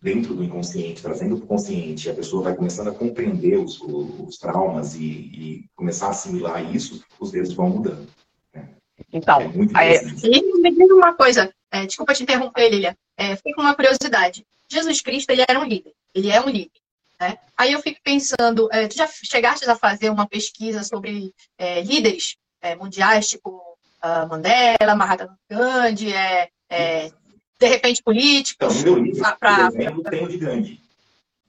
[0.02, 4.38] dentro do inconsciente, trazendo para o consciente, a pessoa vai começando a compreender os, os
[4.38, 8.08] traumas e, e, começar a assimilar isso, os dedos vão mudando.
[8.54, 8.70] Né?
[9.14, 13.76] Então, é, me diz uma coisa, é, desculpa te interromper, Lilia, é, fiquei com uma
[13.76, 14.46] curiosidade.
[14.72, 16.85] Jesus Cristo, ele era um líder, ele é um líder.
[17.26, 17.38] Né?
[17.58, 22.36] Aí eu fico pensando, é, tu já chegaste a fazer uma pesquisa sobre é, líderes
[22.62, 27.12] é, mundiais, tipo uh, Mandela, Mahatma Gandhi, é, é,
[27.60, 28.82] de repente políticos.
[28.82, 30.82] Então, no meu livro, pra, por exemplo, tem o de Gandhi.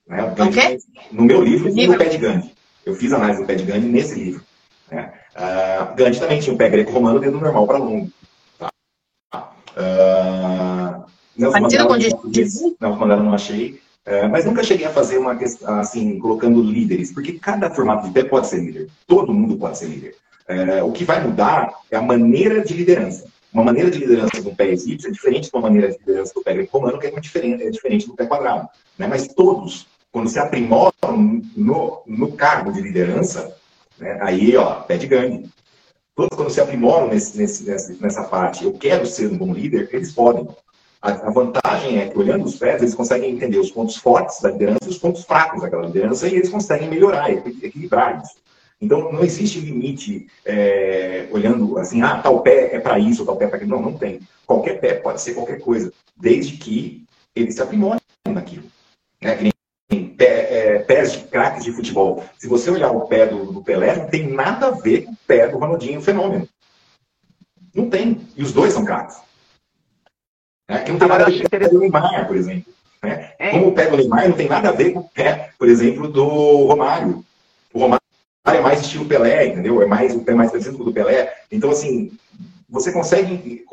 [0.07, 0.23] Né?
[0.23, 0.79] O Gandhi
[1.13, 2.55] no meu livro, tem o pé de Gandhi.
[2.85, 4.45] Eu fiz análise do pé de Gandhi nesse livro.
[4.91, 5.13] Né?
[5.35, 8.11] Uh, Gandhi também tinha um pé greco-romano, dedo normal para longo.
[8.59, 8.71] Tá?
[9.77, 11.05] Uh,
[11.37, 13.85] Nelson Mandela, Nelson Mandela não achei.
[14.07, 18.15] Uh, mas nunca cheguei a fazer uma questão, assim, colocando líderes, porque cada formato de
[18.15, 18.89] pé pode ser líder.
[19.07, 20.15] Todo mundo pode ser líder.
[20.49, 23.27] É, o que vai mudar é a maneira de liderança.
[23.53, 26.43] Uma maneira de liderança do pé egípcio é diferente de uma maneira de liderança do
[26.43, 28.69] pé greco-romano, que é, diferente, é diferente do pé quadrado.
[28.97, 29.07] Né?
[29.07, 33.57] Mas todos, quando se aprimoram no, no cargo de liderança,
[33.99, 34.19] né?
[34.21, 35.49] aí, ó, pé de gangue.
[36.15, 40.13] Todos, quando se aprimoram nesse, nesse, nessa parte, eu quero ser um bom líder, eles
[40.13, 40.47] podem.
[41.01, 44.87] A, vantagem é que, olhando os pés, eles conseguem entender os pontos fortes da liderança
[44.87, 48.37] e os pontos fracos daquela liderança, e eles conseguem melhorar, equilibrar isso.
[48.81, 53.47] Então, não existe limite é, olhando assim, ah, tal pé é para isso, tal pé
[53.47, 53.71] é para aquilo.
[53.71, 54.21] Não, não tem.
[54.47, 57.05] Qualquer pé pode ser qualquer coisa, desde que
[57.35, 58.65] ele se aprimore naquilo.
[59.23, 59.51] Né?
[60.17, 62.25] Pé, é, pés de craques de futebol.
[62.39, 65.19] Se você olhar o pé do, do, Pelé, não tem nada a ver com o
[65.27, 66.49] pé do Ronaldinho Fenômeno.
[67.75, 68.27] Não tem.
[68.37, 69.19] E os dois são craques.
[70.69, 72.73] É, que não tem nada a ver com o Neymar, por exemplo.
[73.03, 73.33] Né?
[73.39, 73.51] É.
[73.51, 76.09] Como o pé do Neymar não tem nada a ver com o pé, por exemplo,
[76.09, 76.25] do
[76.67, 77.25] Romário.
[77.73, 78.03] O Romário
[78.47, 79.83] é mais estilo Pelé, entendeu?
[79.83, 81.33] É mais o pé mais parecido com o do Pelé.
[81.51, 82.13] Então, assim,
[82.69, 83.65] você consegue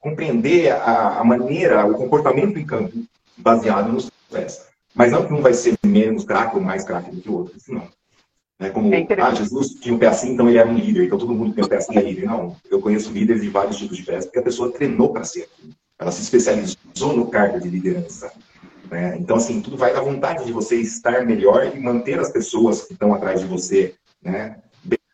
[0.00, 2.92] compreender a, a maneira, o comportamento em campo
[3.36, 4.66] baseado nos pés.
[4.94, 7.56] Mas não que um vai ser menos craque ou mais craque do que o outro,
[7.56, 7.88] isso não.
[8.60, 11.18] É como, é ah, Jesus tinha um pé assim, então ele era um líder, então
[11.18, 12.26] todo mundo que tem um pé assim é líder.
[12.26, 15.42] Não, eu conheço líderes de vários tipos de pés, porque a pessoa treinou para ser
[15.42, 15.74] aquilo.
[15.98, 18.32] Ela se especializou no cargo de liderança.
[18.90, 19.16] Né?
[19.18, 22.92] Então, assim, tudo vai da vontade de você estar melhor e manter as pessoas que
[22.92, 24.60] estão atrás de você né,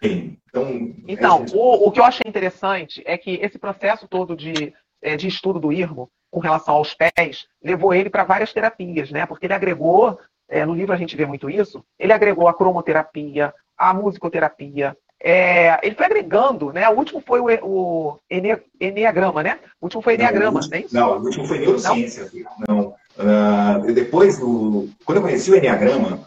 [0.01, 0.39] bem.
[0.49, 1.57] Então, então é...
[1.57, 5.61] o, o que eu achei interessante é que esse processo todo de, é, de estudo
[5.61, 9.27] do IRMO, com relação aos pés, levou ele para várias terapias, né?
[9.27, 13.53] Porque ele agregou, é, no livro a gente vê muito isso, ele agregou a cromoterapia,
[13.77, 16.89] a musicoterapia, é, ele foi agregando, né?
[16.89, 19.59] O último foi o, o ene, Enneagrama, né?
[19.81, 20.95] O último foi Enneagrama, não, é isso?
[20.95, 22.31] Não, o último foi Neurociência.
[22.67, 22.77] Não.
[22.77, 22.95] não.
[23.19, 26.21] Uh, depois, do, quando eu conheci o Enneagrama,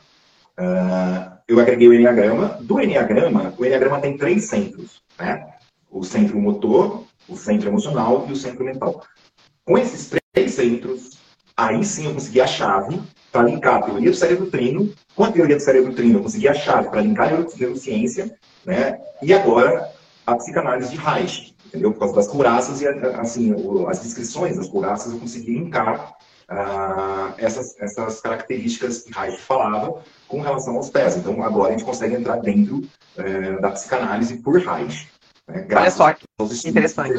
[0.60, 2.60] uh, eu agreguei o Enneagrama.
[2.62, 5.48] Do Enneagrama, o Enneagrama tem três centros, né?
[5.90, 9.04] O centro motor, o centro emocional e o centro mental.
[9.66, 11.20] Com esses três centros,
[11.58, 13.02] aí sim eu consegui a chave
[13.32, 16.20] para linkar a teoria do cérebro trino com a teoria do cérebro trino.
[16.20, 19.00] Eu consegui a chave para linkar a neurociência, né?
[19.22, 19.92] E agora
[20.26, 21.92] a psicanálise de Reich, entendeu?
[21.92, 23.54] Por causa das curaças e assim,
[23.88, 26.16] as descrições das curaças eu consegui linkar
[26.50, 31.18] uh, essas, essas características que Reich falava com relação aos pés.
[31.18, 35.10] Então agora a gente consegue entrar dentro uh, da psicanálise por Reich.
[35.48, 36.26] Né, Olha só, que
[36.66, 37.14] interessante.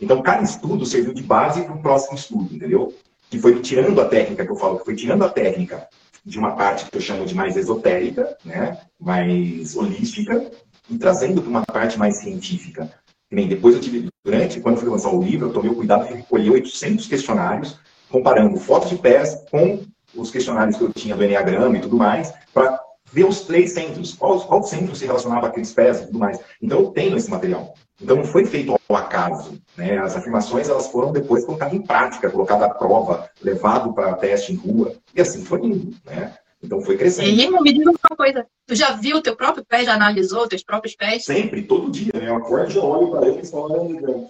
[0.00, 2.94] Então, cada estudo serviu de base para o próximo estudo, entendeu?
[3.28, 5.86] Que foi tirando a técnica, que eu falo, que foi tirando a técnica
[6.24, 8.78] de uma parte que eu chamo de mais esotérica, né?
[9.00, 10.50] mais holística,
[10.88, 12.92] e trazendo para uma parte mais científica.
[13.30, 16.14] nem depois eu tive, durante, quando fui lançar o livro, eu tomei o cuidado de
[16.14, 19.82] recolher 800 questionários, comparando fotos de pés com
[20.14, 22.78] os questionários que eu tinha do Enneagrama e tudo mais, para
[23.10, 26.38] ver os três centros, qual, qual centro se relacionava àqueles pés e tudo mais.
[26.60, 27.74] Então eu tenho esse material.
[28.02, 29.60] Então não foi feito ao acaso.
[29.76, 29.98] Né?
[29.98, 34.56] As afirmações elas foram depois colocadas em prática, colocadas à prova, levado para teste em
[34.56, 35.94] rua, e assim foi indo.
[36.04, 36.34] Né?
[36.62, 37.28] Então foi crescendo.
[37.28, 40.62] E me diz uma coisa, tu já viu o teu próprio pé, já analisou teus
[40.62, 41.24] próprios pés?
[41.24, 42.28] Sempre, todo dia, né?
[42.28, 44.28] Eu acordo e já olho para eles e falo,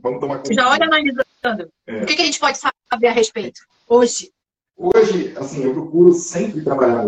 [0.00, 0.54] vamos tomar conta.
[0.54, 1.70] Já olha analisando.
[1.86, 2.02] É.
[2.02, 4.30] O que, que a gente pode saber a respeito hoje?
[4.76, 7.06] Hoje, assim, eu procuro sempre trabalhar,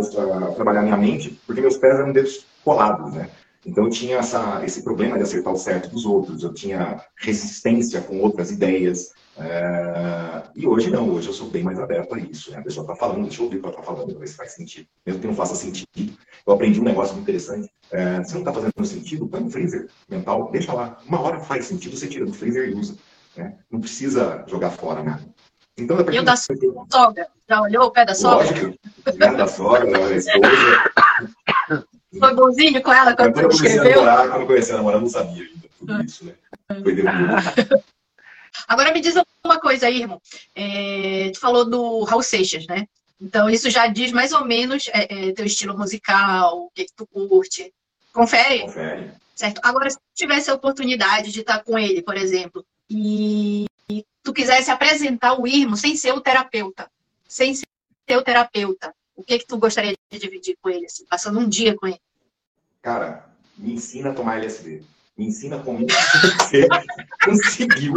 [0.54, 3.30] trabalhar minha mente, porque meus pés eram dedos colados, né?
[3.68, 8.00] Então eu tinha essa, esse problema de acertar o certo dos outros, eu tinha resistência
[8.00, 9.12] com outras ideias.
[9.36, 10.42] É...
[10.56, 12.50] E hoje não, hoje eu sou bem mais aberto a isso.
[12.50, 12.56] Né?
[12.56, 14.52] A pessoa está falando, deixa eu ouvir o que ela está falando, ver se faz
[14.52, 14.88] sentido.
[15.04, 15.86] Mesmo que não faça sentido.
[16.46, 17.70] Eu aprendi um negócio muito interessante.
[17.90, 18.24] É...
[18.24, 20.96] Se não está fazendo sentido, põe no freezer mental, deixa lá.
[21.06, 22.96] Uma hora faz sentido, você tira do freezer e usa.
[23.36, 23.54] Né?
[23.70, 25.28] Não precisa jogar fora nada.
[25.76, 27.28] Então, e o da sogra?
[27.46, 28.46] Já olhou o pé da sogra?
[28.46, 28.74] Lógico.
[29.06, 30.90] O da sogra, da esposa.
[32.18, 34.04] Foi bonzinho com ela quando você escreveu?
[34.04, 36.34] Namorar, quando conheci a namorada, não sabia ainda tudo isso, né?
[36.82, 36.94] Foi
[38.66, 40.20] Agora me diz uma coisa aí, irmão.
[40.54, 42.86] É, tu falou do Raul Seixas, né?
[43.20, 46.92] Então, isso já diz mais ou menos é, é, teu estilo musical, o que, que
[46.94, 47.72] tu curte.
[48.12, 48.60] Confere?
[48.60, 49.10] Confere.
[49.34, 49.60] Certo.
[49.64, 53.66] Agora, se tivesse a oportunidade de estar com ele, por exemplo, e
[54.22, 56.90] tu quisesse apresentar o Irmo sem ser o terapeuta,
[57.26, 57.66] sem ser
[58.10, 61.74] o terapeuta, o que que tu gostaria de dividir com ele, assim, passando um dia
[61.74, 62.00] com ele?
[62.82, 63.24] Cara,
[63.56, 64.82] me ensina a tomar LSD.
[65.16, 66.68] Me ensina como você
[67.24, 67.94] conseguiu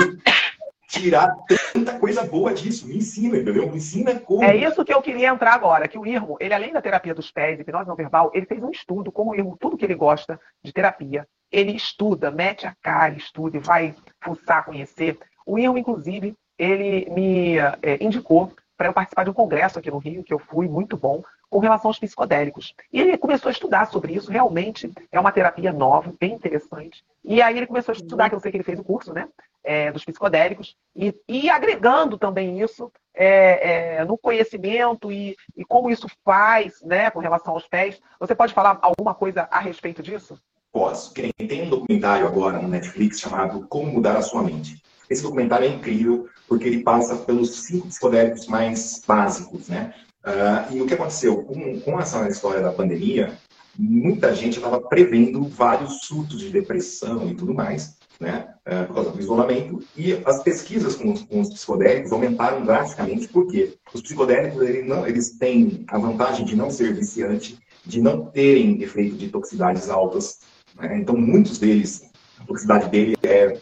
[0.87, 1.33] tirar
[1.71, 2.87] tanta coisa boa disso.
[2.87, 3.69] Me ensina, entendeu?
[3.69, 4.43] Me ensina como.
[4.43, 7.31] É isso que eu queria entrar agora, que o Irmo, ele além da terapia dos
[7.31, 10.39] pés, hipnose não verbal, ele fez um estudo, como o Irmo, tudo que ele gosta
[10.63, 15.17] de terapia, ele estuda, mete a cara, estuda e vai fuçar, conhecer.
[15.45, 19.99] O Ian, inclusive, ele me é, indicou para eu participar de um congresso aqui no
[19.99, 22.73] Rio, que eu fui, muito bom, com relação aos psicodélicos.
[22.93, 27.03] E ele começou a estudar sobre isso, realmente é uma terapia nova, bem interessante.
[27.25, 29.27] E aí ele começou a estudar, que eu sei que ele fez o curso, né,
[29.61, 35.89] é, dos psicodélicos, e, e, agregando também isso é, é, no conhecimento e, e, como
[35.89, 38.01] isso faz, né, com relação aos pés.
[38.17, 40.39] Você pode falar alguma coisa a respeito disso?
[40.71, 41.13] Posso.
[41.13, 44.81] Tem um documentário agora no Netflix chamado Como Mudar a Sua Mente.
[45.09, 49.93] Esse documentário é incrível porque ele passa pelos cinco psicodélicos mais básicos, né?
[50.23, 53.35] Uh, e o que aconteceu com, com essa história da pandemia,
[53.77, 58.53] muita gente estava prevendo vários surtos de depressão e tudo mais, né?
[58.67, 59.83] Uh, por causa do isolamento.
[59.97, 65.07] E as pesquisas com os, com os psicodélicos aumentaram drasticamente, porque os psicodélicos eles, não,
[65.07, 70.39] eles têm a vantagem de não ser viciante, de não terem efeito de toxicidades altas.
[70.79, 70.99] Né?
[70.99, 72.03] Então, muitos deles,
[72.39, 73.57] a toxicidade dele é,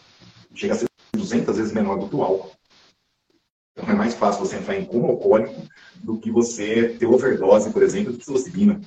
[0.54, 2.59] chega a ser 200 vezes menor do que o álcool.
[3.82, 5.62] Então é mais fácil você entrar em coma alcoólico
[6.04, 8.80] do que você ter overdose, por exemplo, de psilocibina.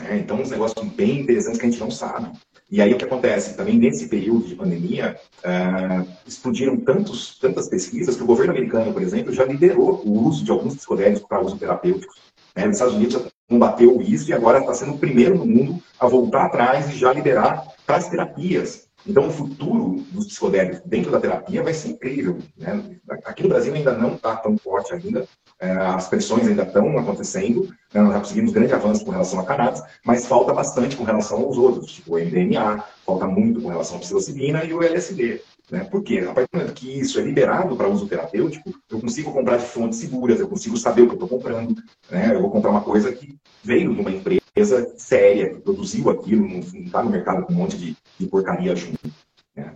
[0.00, 2.30] É, então, uns negócios bem interessantes que a gente não sabe.
[2.70, 3.56] E aí o que acontece?
[3.56, 9.02] Também nesse período de pandemia, uh, explodiram tantos, tantas pesquisas que o governo americano, por
[9.02, 12.14] exemplo, já liberou o uso de alguns psicodélicos para uso terapêutico.
[12.54, 12.66] Né?
[12.66, 16.06] Nos Estados Unidos já combateu isso e agora está sendo o primeiro no mundo a
[16.06, 18.87] voltar atrás e já liberar para as terapias.
[19.06, 22.38] Então, o futuro dos psicodélicos dentro da terapia vai ser incrível.
[22.56, 22.98] Né?
[23.24, 25.26] Aqui no Brasil ainda não está tão forte ainda,
[25.60, 28.02] é, as pressões ainda estão acontecendo, né?
[28.02, 31.56] nós já conseguimos grande avanço com relação a cannabis, mas falta bastante com relação aos
[31.56, 35.40] outros, tipo o MDMA, falta muito com relação à psilocibina e o LSD.
[35.70, 35.84] Né?
[35.84, 36.26] Por quê?
[36.28, 39.66] A partir do momento que isso é liberado para uso terapêutico, eu consigo comprar de
[39.66, 41.74] fontes seguras, eu consigo saber o que eu estou comprando.
[42.10, 42.34] Né?
[42.34, 44.37] Eu vou comprar uma coisa que veio de uma empresa
[44.96, 49.10] séria, que produziu aquilo, não está no mercado com um monte de, de porcaria junto.
[49.54, 49.74] Né?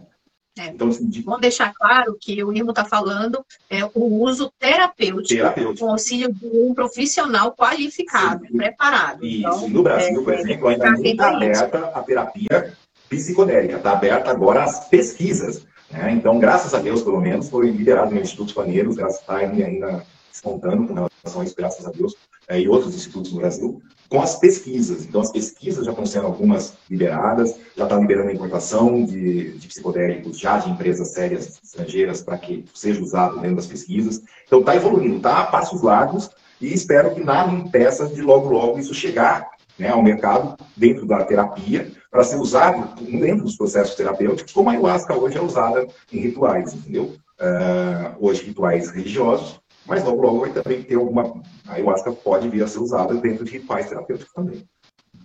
[0.58, 0.66] É.
[0.66, 1.22] Então, assim, de...
[1.22, 6.32] Vamos deixar claro que o Irmo está falando é o uso terapêutico, terapêutico, com auxílio
[6.32, 8.56] de um profissional qualificado, Sim.
[8.56, 9.24] preparado.
[9.24, 9.38] Isso.
[9.38, 12.74] Então, no Brasil, é, por exemplo, ainda não está aberta a terapia
[13.08, 15.64] psicodélica, está aberta agora as pesquisas.
[15.90, 16.12] Né?
[16.12, 20.04] Então, graças a Deus, pelo menos, foi liberado no Instituto Paneiros, graças a Deus, ainda
[20.32, 22.14] espontâneo com relação a isso, graças a Deus,
[22.48, 23.82] é, e outros institutos no Brasil,
[24.12, 25.07] com as pesquisas.
[25.07, 29.66] Então, as pesquisas já estão sendo algumas liberadas, já está liberando a importação de, de
[29.66, 34.22] psicodélicos já de empresas sérias estrangeiras para que seja usado dentro das pesquisas.
[34.46, 36.29] Então, está evoluindo, está a passos largos
[36.61, 39.48] e espero que nada impeça de logo, logo isso chegar
[39.79, 44.72] né, ao mercado dentro da terapia para ser usado dentro dos processos terapêuticos, como a
[44.72, 47.14] ayahuasca hoje é usada em rituais, entendeu?
[47.40, 51.42] Uh, hoje, rituais religiosos, mas logo, logo vai também ter alguma.
[51.66, 54.66] A ayahuasca pode vir a ser usada dentro de rituais terapêuticos também.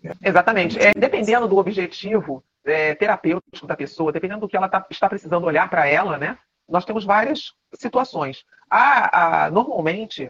[0.04, 0.14] Né?
[0.24, 0.80] Exatamente.
[0.80, 5.46] É, dependendo do objetivo é, terapêutico da pessoa, dependendo do que ela tá, está precisando
[5.46, 6.38] olhar para ela, né?
[6.68, 8.44] Nós temos várias situações.
[9.52, 10.30] Normalmente,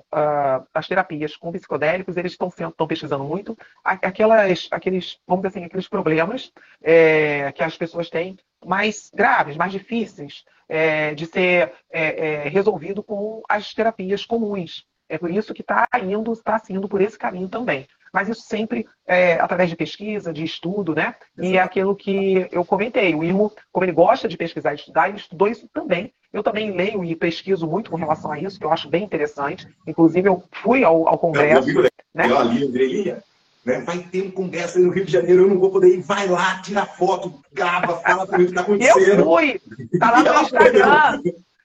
[0.73, 5.88] as terapias com psicodélicos, eles estão, estão pesquisando muito aquelas, aqueles, vamos dizer assim, aqueles
[5.88, 12.50] problemas é, que as pessoas têm mais graves, mais difíceis é, de ser é, é
[12.50, 14.86] resolvido com as terapias comuns.
[15.10, 17.88] É por isso que está indo, está indo por esse caminho também.
[18.13, 21.15] Mas isso sempre é, através de pesquisa, de estudo, né?
[21.38, 23.13] E é aquilo que eu comentei.
[23.15, 26.13] O Irmo, como ele gosta de pesquisar e estudar, ele estudou isso também.
[26.32, 29.67] Eu também leio e pesquiso muito com relação a isso, que eu acho bem interessante.
[29.88, 31.70] Inclusive, eu fui ao, ao congresso.
[31.70, 32.30] Eu, né?
[32.30, 33.24] eu ali, Andreia,
[33.65, 33.80] né?
[33.82, 36.02] Vai ter um congresso aí no Rio de Janeiro, eu não vou poder ir.
[36.02, 39.20] Vai lá, tira foto, grava, fala para mim o que está acontecendo.
[39.20, 39.62] Eu fui!
[40.00, 41.22] Tá lá no meu Instagram.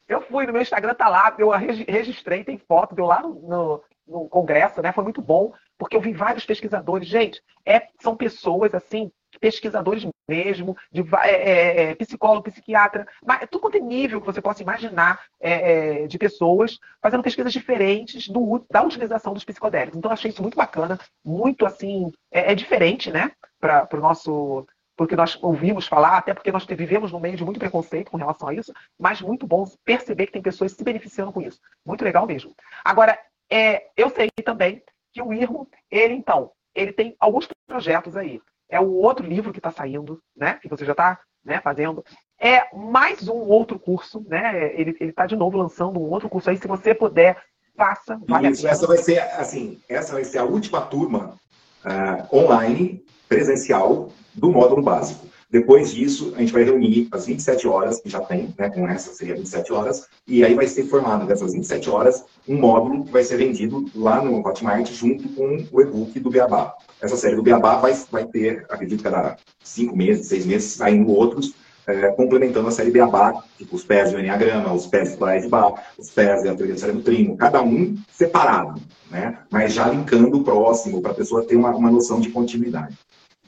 [0.09, 4.29] Eu fui, no meu Instagram tá lá, eu registrei, tem foto, deu lá no, no
[4.29, 4.93] congresso, né?
[4.93, 7.09] Foi muito bom, porque eu vi vários pesquisadores.
[7.09, 13.63] Gente, é, são pessoas assim, pesquisadores mesmo, de é, é, é, psicólogo, psiquiatra, mas tudo
[13.63, 18.65] quanto é nível que você possa imaginar é, é, de pessoas fazendo pesquisas diferentes do,
[18.71, 19.99] da utilização dos psicodélicos.
[19.99, 24.67] Então, eu achei isso muito bacana, muito assim, é, é diferente, né, para o nosso
[24.95, 28.49] porque nós ouvimos falar, até porque nós vivemos no meio de muito preconceito com relação
[28.49, 31.59] a isso, mas muito bom perceber que tem pessoas se beneficiando com isso.
[31.85, 32.55] Muito legal mesmo.
[32.85, 33.19] Agora,
[33.53, 38.41] é, eu sei também que o Irmo, ele então, ele tem alguns projetos aí.
[38.67, 40.55] É o outro livro que está saindo, né?
[40.55, 42.03] Que você já está né, fazendo.
[42.41, 44.73] É mais um outro curso, né?
[44.75, 46.57] Ele está de novo lançando um outro curso aí.
[46.57, 47.37] Se você puder,
[47.77, 48.19] faça.
[48.27, 51.39] Vale Isso, essa vai ser assim, essa vai ser a última turma
[51.85, 55.27] uh, online, presencial, do módulo básico.
[55.53, 59.13] Depois disso, a gente vai reunir as 27 horas, que já tem, né, com essa
[59.13, 63.23] seria 27 horas, e aí vai ser formado dessas 27 horas um módulo que vai
[63.23, 66.75] ser vendido lá no Hotmart junto com o e-book do Beabá.
[67.03, 71.53] Essa série do Beabá vai, vai ter, acredito, cada cinco meses, seis meses, saindo outros,
[71.87, 75.75] é, complementando a série Beabá, tipo os pés do Enneagrama, os pés do de Bá,
[75.99, 79.37] os pés da teoria do cérebro trino, cada um separado, né?
[79.51, 82.97] mas já linkando o próximo, para a pessoa ter uma, uma noção de continuidade.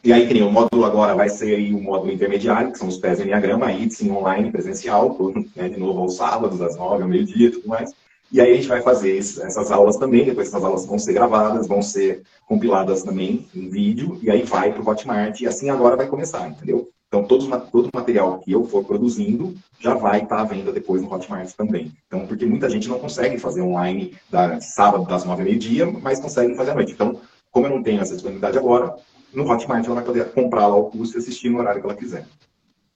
[0.05, 2.89] E aí, que nem o módulo agora vai ser aí o módulo intermediário, que são
[2.89, 5.17] os pés Enneagrama, aí sim online, presencial,
[5.57, 7.91] né, de novo aos sábados, às nove, ao meio-dia e tudo mais.
[8.31, 11.67] E aí a gente vai fazer essas aulas também, depois essas aulas vão ser gravadas,
[11.67, 15.97] vão ser compiladas também em vídeo, e aí vai para o Hotmart, e assim agora
[15.97, 16.91] vai começar, entendeu?
[17.09, 21.01] Então, todo, todo o material que eu for produzindo já vai estar à venda depois
[21.01, 21.93] no Hotmart também.
[22.07, 26.21] Então, porque muita gente não consegue fazer online da, sábado das nove ao meio-dia, mas
[26.21, 26.93] consegue fazer à noite.
[26.93, 27.19] Então,
[27.51, 28.97] como eu não tenho essa disponibilidade agora,
[29.35, 31.97] no Hotmart ela vai poder comprar lá o curso e assistir no horário que ela
[31.97, 32.27] quiser.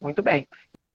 [0.00, 0.46] Muito bem.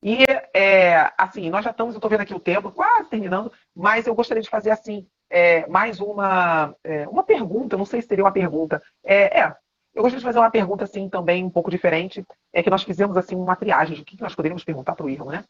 [0.02, 4.06] E, é, assim, nós já estamos, eu estou vendo aqui o tempo, quase terminando, mas
[4.06, 8.24] eu gostaria de fazer, assim, é, mais uma, é, uma pergunta, não sei se seria
[8.24, 8.82] uma pergunta.
[9.04, 9.56] É, é,
[9.96, 13.16] eu gostaria de fazer uma pergunta, assim, também um pouco diferente, é que nós fizemos,
[13.16, 15.46] assim, uma triagem de o que nós poderíamos perguntar para o Irmo, né?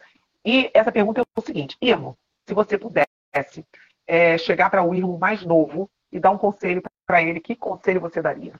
[0.46, 2.16] E essa pergunta é o seguinte, Irmo,
[2.48, 3.66] se você pudesse
[4.06, 8.02] é, chegar para o irmão mais novo e dar um conselho para ele, que conselho
[8.02, 8.54] você daria?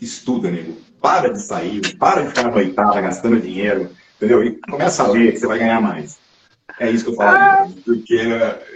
[0.00, 0.76] Estuda, nego.
[1.00, 4.44] Para de sair, para de ficar na noitada gastando dinheiro, entendeu?
[4.44, 6.18] E começa a ler que você vai ganhar mais.
[6.78, 7.64] É isso que eu falaria.
[7.64, 7.82] Ah.
[7.84, 8.20] Porque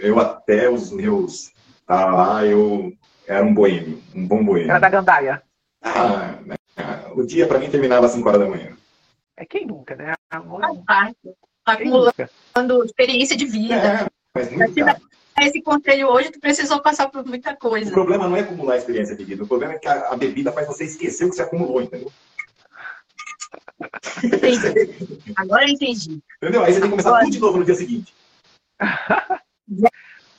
[0.01, 1.51] eu até os meus.
[1.85, 2.93] Tá lá, eu
[3.27, 4.71] era um boêmio, um bom boêmio.
[4.71, 5.41] Era da gandaia.
[5.83, 6.55] Ah, né?
[7.15, 8.75] o dia para mim terminava às 5 horas da manhã.
[9.37, 10.13] É quem nunca, né?
[10.29, 11.17] Faz parte.
[11.63, 13.75] Tá acumulando experiência de vida.
[13.75, 14.05] É,
[14.35, 14.73] mas muito
[15.43, 17.89] esse conselho hoje, tu precisou passar por muita coisa.
[17.89, 20.51] O problema não é acumular experiência de vida, o problema é que a, a bebida
[20.51, 22.11] faz você esquecer o que você acumulou, entendeu?
[24.23, 25.33] Entendi.
[25.35, 26.19] Agora eu entendi.
[26.41, 26.63] Entendeu?
[26.63, 27.23] Aí você tem que começar Agora...
[27.23, 28.13] tudo de novo no dia seguinte.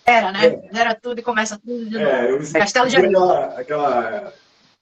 [0.05, 0.47] Era, né?
[0.47, 0.79] É.
[0.79, 2.07] Era tudo e começa tudo de novo.
[2.07, 4.33] É, eu me Castelo de aquela, aquela,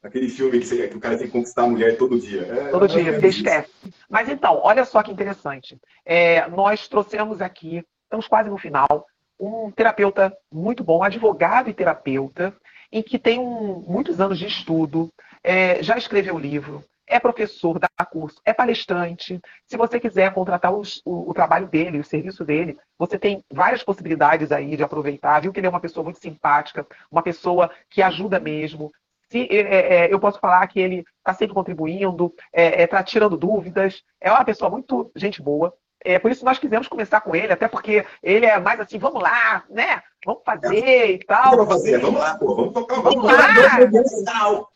[0.03, 2.43] aquele filme que, você, que, o cara tem que conquistar a mulher todo dia.
[2.43, 3.71] É, todo dia, porque esquece.
[4.09, 5.79] Mas então, olha só que interessante.
[6.05, 9.07] É, nós trouxemos aqui, estamos quase no final,
[9.39, 12.55] um terapeuta muito bom, advogado e terapeuta,
[12.91, 15.13] em que tem um, muitos anos de estudo,
[15.43, 19.41] é, já escreveu livro, é professor, dá curso, é palestrante.
[19.67, 23.83] Se você quiser contratar os, o, o, trabalho dele, o serviço dele, você tem várias
[23.83, 25.41] possibilidades aí de aproveitar.
[25.41, 28.91] Viu que ele é uma pessoa muito simpática, uma pessoa que ajuda mesmo.
[29.31, 33.03] Se, é, é, é eu posso falar que ele está sempre contribuindo, está é, é
[33.03, 34.03] tirando dúvidas.
[34.21, 35.75] É uma pessoa muito gente boa.
[36.05, 39.23] É por isso nós quisemos começar com ele, até porque ele é mais assim, vamos
[39.23, 40.03] lá, né?
[40.25, 41.57] Vamos fazer e tal.
[41.57, 44.67] Vamos fazer, vamos lá, pô, vamos tocar, vamos, vamos lá.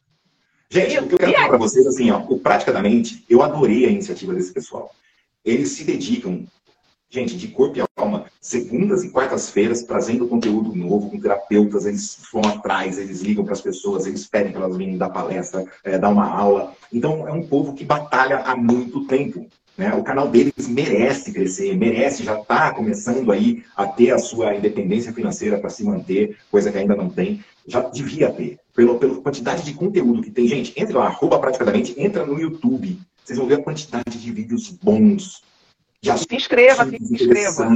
[0.70, 4.35] Gente, o que eu quero falar para vocês, assim, ó, praticamente, eu adorei a iniciativa
[4.35, 4.91] desse pessoal.
[5.45, 6.47] Eles se dedicam,
[7.09, 12.43] gente, de corpo e alma, segundas e quartas-feiras, trazendo conteúdo novo com terapeutas, eles vão
[12.43, 16.11] atrás, eles ligam para as pessoas, eles pedem para elas virem dar palestra, é, dar
[16.11, 16.74] uma aula.
[16.93, 19.47] Então, é um povo que batalha há muito tempo.
[19.79, 19.95] Né?
[19.95, 25.12] O canal deles merece crescer, merece, já está começando aí a ter a sua independência
[25.12, 29.62] financeira para se manter, coisa que ainda não tem já devia ter, pela, pela quantidade
[29.62, 30.49] de conteúdo que tem.
[30.49, 32.99] Gente, entre lá, arroba praticamente, entra no YouTube.
[33.22, 35.43] Vocês vão ver a quantidade de vídeos bons.
[36.01, 37.68] De se inscreva, se inscreva.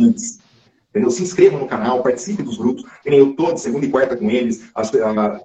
[0.92, 1.10] Entendeu?
[1.10, 2.84] Se inscreva no canal, participe dos grupos.
[3.02, 4.62] Eu tô de segunda e quarta com eles.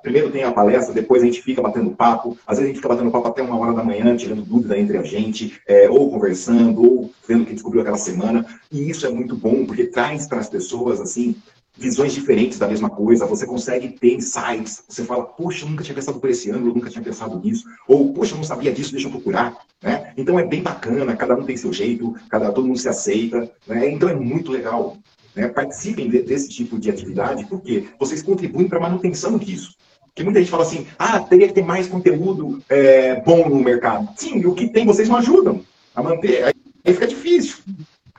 [0.01, 2.37] Primeiro tem a palestra, depois a gente fica batendo papo.
[2.45, 4.97] Às vezes a gente fica batendo papo até uma hora da manhã, tirando dúvida entre
[4.97, 8.45] a gente, é, ou conversando, ou vendo o que descobriu aquela semana.
[8.69, 11.33] E isso é muito bom, porque traz para as pessoas, assim,
[11.77, 15.95] visões diferentes da mesma coisa, você consegue ter insights, você fala, poxa, eu nunca tinha
[15.95, 19.07] pensado por esse ângulo, nunca tinha pensado nisso, ou, poxa, eu não sabia disso, deixa
[19.07, 20.11] eu procurar, né?
[20.17, 23.89] Então é bem bacana, cada um tem seu jeito, cada, todo mundo se aceita, né?
[23.91, 24.97] Então é muito legal.
[25.37, 25.47] Né?
[25.49, 29.75] Participem de, desse tipo de atividade, porque vocês contribuem para a manutenção disso.
[30.07, 34.09] Porque muita gente fala assim, ah, teria que ter mais conteúdo é, bom no mercado.
[34.15, 35.63] Sim, o que tem vocês não ajudam
[35.95, 37.57] a manter, aí fica difícil.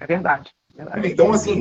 [0.00, 0.50] É verdade.
[0.76, 1.08] Verdade.
[1.08, 1.60] Então, assim,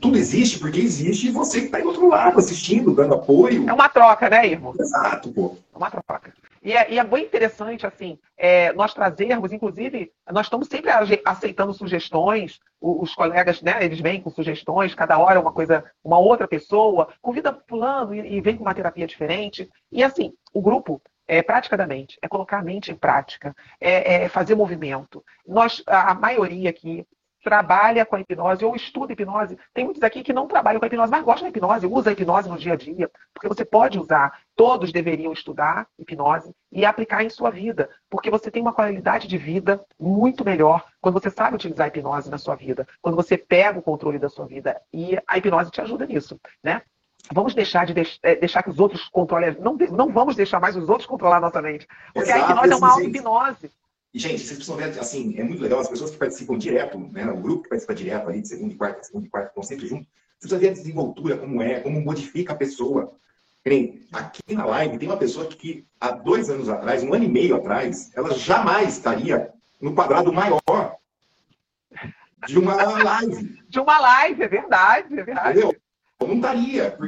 [0.00, 3.68] tudo existe porque existe e você que está aí do outro lado assistindo, dando apoio.
[3.68, 4.72] É uma troca, né, irmão?
[4.78, 5.56] Exato, pô.
[5.74, 6.32] É uma troca.
[6.62, 10.90] E é, e é bem interessante, assim, é, nós trazermos, inclusive, nós estamos sempre
[11.24, 16.18] aceitando sugestões, os, os, colegas, né, eles vêm com sugestões, cada hora uma coisa, uma
[16.18, 19.68] outra pessoa, convida fulano e, e vem com uma terapia diferente.
[19.90, 24.54] E assim, o grupo é, praticamente, é colocar a mente em prática, é, é, fazer
[24.54, 25.24] movimento.
[25.46, 27.04] Nós, a maioria aqui,
[27.42, 29.58] trabalha com a hipnose ou estuda hipnose.
[29.74, 32.12] Tem muitos aqui que não trabalham com a hipnose, mas gostam da hipnose, usa a
[32.12, 34.40] hipnose no dia a dia, porque você pode usar.
[34.54, 39.38] Todos deveriam estudar hipnose e aplicar em sua vida, porque você tem uma qualidade de
[39.38, 43.78] vida muito melhor quando você sabe utilizar a hipnose na sua vida, quando você pega
[43.78, 46.82] o controle da sua vida e a hipnose te ajuda nisso, né?
[47.32, 49.56] Vamos deixar de é, deixar que os outros controlem.
[49.60, 51.86] Não, não vamos deixar mais os outros controlar a nossa mente.
[52.12, 53.70] Porque Exato, a hipnose é uma auto-hipnose.
[54.14, 57.30] E, gente, vocês precisam ver, assim, é muito legal, as pessoas que participam direto, né,
[57.30, 59.86] o grupo que participa direto ali, de segunda e quarta, segunda e quarta, estão sempre
[59.86, 60.06] juntos,
[60.38, 63.16] você precisa ver a desenvoltura, como é, como modifica a pessoa.
[64.12, 67.54] Aqui na live tem uma pessoa que há dois anos atrás, um ano e meio
[67.54, 69.50] atrás, ela jamais estaria
[69.80, 70.96] no quadrado maior
[72.46, 73.62] de uma live.
[73.68, 75.58] De uma live, é verdade, é verdade.
[75.58, 75.76] Entendeu?
[76.20, 76.98] Não estaria.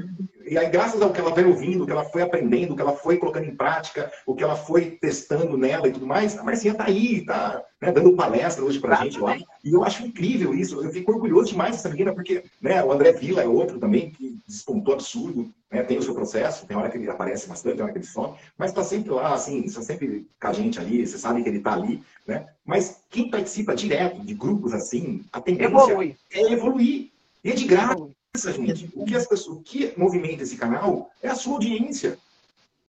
[0.54, 2.80] E aí, graças ao que ela vai ouvindo, o que ela foi aprendendo, o que
[2.80, 6.44] ela foi colocando em prática, o que ela foi testando nela e tudo mais, a
[6.44, 9.36] Marcinha está aí, está né, dando palestra hoje para a gente lá.
[9.36, 10.80] E eu acho incrível isso.
[10.80, 14.38] Eu fico orgulhoso demais dessa menina, porque né, o André Vila é outro também que
[14.46, 17.92] despontou absurdo, né, tem o seu processo, tem hora que ele aparece bastante, tem hora
[17.92, 21.18] que ele some, mas está sempre lá, assim, está sempre com a gente ali, você
[21.18, 22.46] sabe que ele está ali, né?
[22.64, 26.16] Mas quem participa direto de grupos assim, a tendência Evolui.
[26.32, 27.10] é evoluir.
[27.42, 28.90] E é de graça gente.
[28.94, 32.18] O que, as pessoas, o que movimenta esse canal é a sua audiência.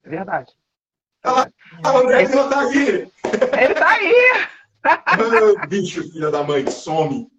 [0.04, 0.54] É verdade.
[1.24, 1.52] Olha
[1.84, 2.80] lá, o André Vila tá aqui.
[2.80, 4.48] Ele tá aí.
[4.84, 7.30] oh, bicho, filha da mãe, some.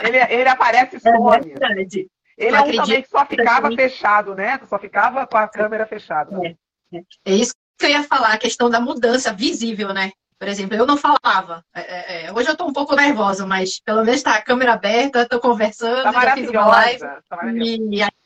[0.00, 1.36] ele, ele aparece e é some.
[1.36, 2.10] É verdade.
[2.36, 4.60] Ele é um também que só ficava fechado, né?
[4.68, 6.34] Só ficava com a câmera fechada.
[6.46, 6.56] É,
[6.96, 7.02] é.
[7.26, 10.12] é isso que eu ia falar, a questão da mudança visível, né?
[10.42, 11.64] Por exemplo, eu não falava.
[11.72, 14.72] É, é, é hoje eu estou um pouco nervosa, mas pelo menos está a câmera
[14.72, 16.98] aberta, estou conversando, tá uma live.
[16.98, 17.38] Tá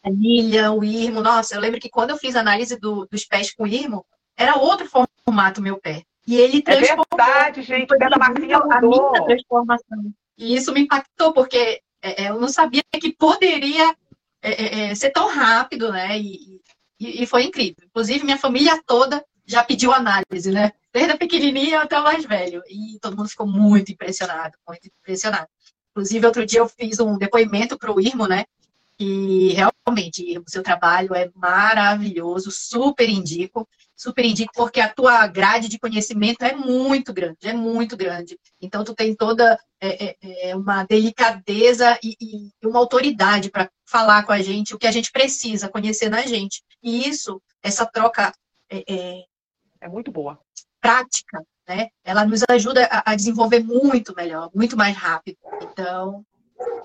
[0.02, 1.20] a Lilian, o Irmo.
[1.20, 4.02] Nossa, eu lembro que quando eu fiz a análise do, dos pés com o Irmo,
[4.34, 6.04] era outro formato meu pé.
[6.26, 7.04] E ele transformou.
[7.12, 7.98] É verdade, gente.
[7.98, 9.14] Da Marcinha mudou.
[9.14, 10.10] A transformação.
[10.38, 13.94] E isso me impactou, porque é, eu não sabia que poderia
[14.40, 16.18] é, é, ser tão rápido, né?
[16.18, 16.62] E,
[16.98, 17.84] e, e, foi incrível.
[17.84, 20.72] Inclusive, minha família toda já pediu análise, né?
[20.96, 22.62] Desde a pequenininha até o mais velho.
[22.70, 25.46] E todo mundo ficou muito impressionado, muito impressionado.
[25.90, 28.46] Inclusive, outro dia eu fiz um depoimento para o Irmo, né?
[28.98, 35.68] E realmente, o seu trabalho é maravilhoso, super indico, super indico, porque a tua grade
[35.68, 38.38] de conhecimento é muito grande, é muito grande.
[38.58, 44.22] Então, tu tem toda é, é, é uma delicadeza e, e uma autoridade para falar
[44.22, 46.62] com a gente o que a gente precisa conhecer na gente.
[46.82, 48.32] E isso, essa troca
[48.70, 49.24] é, é,
[49.82, 50.40] é muito boa.
[50.86, 51.88] Prática, né?
[52.04, 55.36] Ela nos ajuda a, a desenvolver muito melhor, muito mais rápido.
[55.62, 56.24] Então,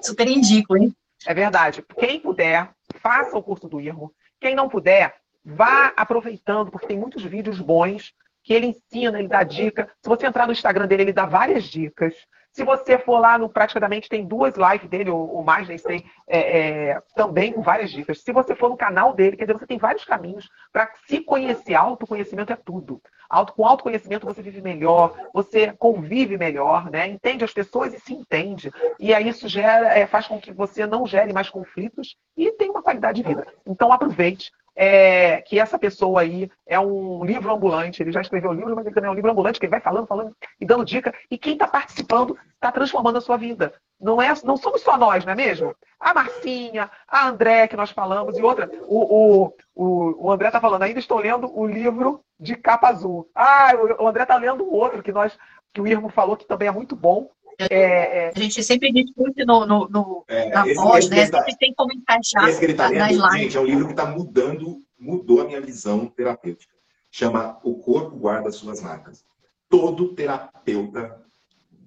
[0.01, 0.93] super indico, hein?
[1.25, 1.83] É verdade.
[1.99, 4.11] Quem puder, faça o curso do Irmo.
[4.39, 9.43] Quem não puder, vá aproveitando, porque tem muitos vídeos bons que ele ensina, ele dá
[9.43, 9.87] dica.
[10.01, 12.15] Se você entrar no Instagram dele, ele dá várias dicas.
[12.53, 16.89] Se você for lá no Praticamente, tem duas lives dele, ou, mais, nem sei, é,
[16.89, 18.21] é, também com várias dicas.
[18.21, 21.75] Se você for no canal dele, quer dizer, você tem vários caminhos para se conhecer.
[21.75, 23.01] Autoconhecimento é tudo.
[23.29, 27.07] Auto, com autoconhecimento você vive melhor, você convive melhor, né?
[27.07, 28.69] entende as pessoas e se entende.
[28.99, 32.71] E aí isso gera, é, faz com que você não gere mais conflitos e tenha
[32.71, 33.47] uma qualidade de vida.
[33.65, 38.01] Então aproveite, é, que essa pessoa aí é um livro ambulante.
[38.01, 39.81] Ele já escreveu o livro, mas ele também é um livro ambulante, que ele vai
[39.81, 41.13] falando, falando e dando dica.
[41.29, 43.73] E quem está participando está transformando a sua vida.
[43.99, 45.75] Não, é, não somos só nós, não é mesmo?
[45.99, 48.69] A Marcinha, a André, que nós falamos, e outra.
[48.87, 53.29] O, o, o, o André está falando, ainda estou lendo o livro de capa azul.
[53.35, 55.37] Ah, o André está lendo o outro que nós
[55.73, 57.29] que o Irmo falou que também é muito bom,
[57.59, 61.29] é, é, a gente sempre discute no, no, no é, na voz, né?
[61.29, 63.91] Tá, sempre tem como encaixar esse que ele tá lendo, Gente, é um livro que
[63.91, 66.73] está mudando, mudou a minha visão terapêutica.
[67.09, 69.25] Chama O Corpo Guarda Suas Marcas.
[69.69, 71.21] Todo terapeuta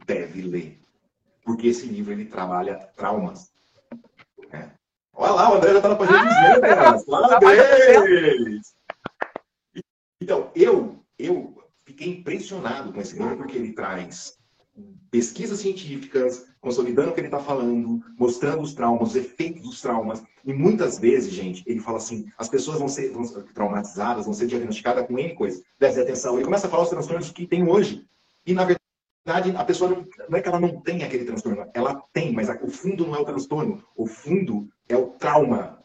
[0.07, 0.81] deve ler.
[1.43, 3.53] Porque esse livro ele trabalha traumas.
[4.53, 4.71] É.
[5.13, 8.75] Olha lá, o André já está na página ah, das Parabéns!
[10.21, 11.55] Então, eu, eu
[11.85, 14.39] fiquei impressionado com esse livro porque ele traz
[15.11, 20.23] pesquisas científicas, consolidando o que ele está falando, mostrando os traumas, os efeitos dos traumas.
[20.45, 24.35] E muitas vezes, gente, ele fala assim: as pessoas vão ser, vão ser traumatizadas, vão
[24.35, 25.63] ser diagnosticadas com N coisas.
[25.79, 26.35] Ter atenção.
[26.35, 28.05] Ele começa a falar os transtornos que tem hoje.
[28.47, 32.03] E, na verdade, a pessoa não, não é que ela não tem aquele transtorno, ela
[32.13, 33.83] tem, mas o fundo não é o transtorno.
[33.97, 35.83] O fundo é o trauma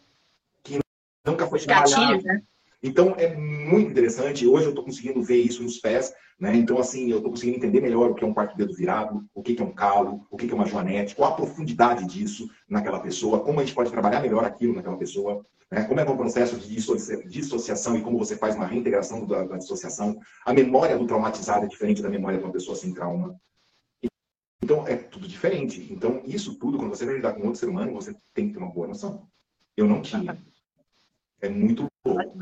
[0.64, 0.80] que
[1.26, 2.24] nunca foi trabalhado.
[2.24, 2.42] Né?
[2.82, 4.48] Então, é muito interessante.
[4.48, 6.14] Hoje eu estou conseguindo ver isso nos pés.
[6.40, 6.56] Né?
[6.56, 9.44] Então, assim, eu estou conseguindo entender melhor o que é um quarto dedo virado, o
[9.44, 13.42] que é um calo, o que é uma joanete, qual a profundidade disso naquela pessoa,
[13.42, 15.84] como a gente pode trabalhar melhor aquilo naquela pessoa, né?
[15.84, 16.76] como é que é um processo de
[17.28, 20.18] dissociação e como você faz uma reintegração da, da dissociação.
[20.46, 23.38] A memória do traumatizado é diferente da memória de uma pessoa sem trauma.
[24.64, 25.92] Então, é tudo diferente.
[25.92, 28.60] Então, isso tudo, quando você vai lidar com outro ser humano, você tem que ter
[28.60, 29.28] uma boa noção.
[29.76, 30.42] Eu não tinha.
[31.42, 32.38] É muito louco.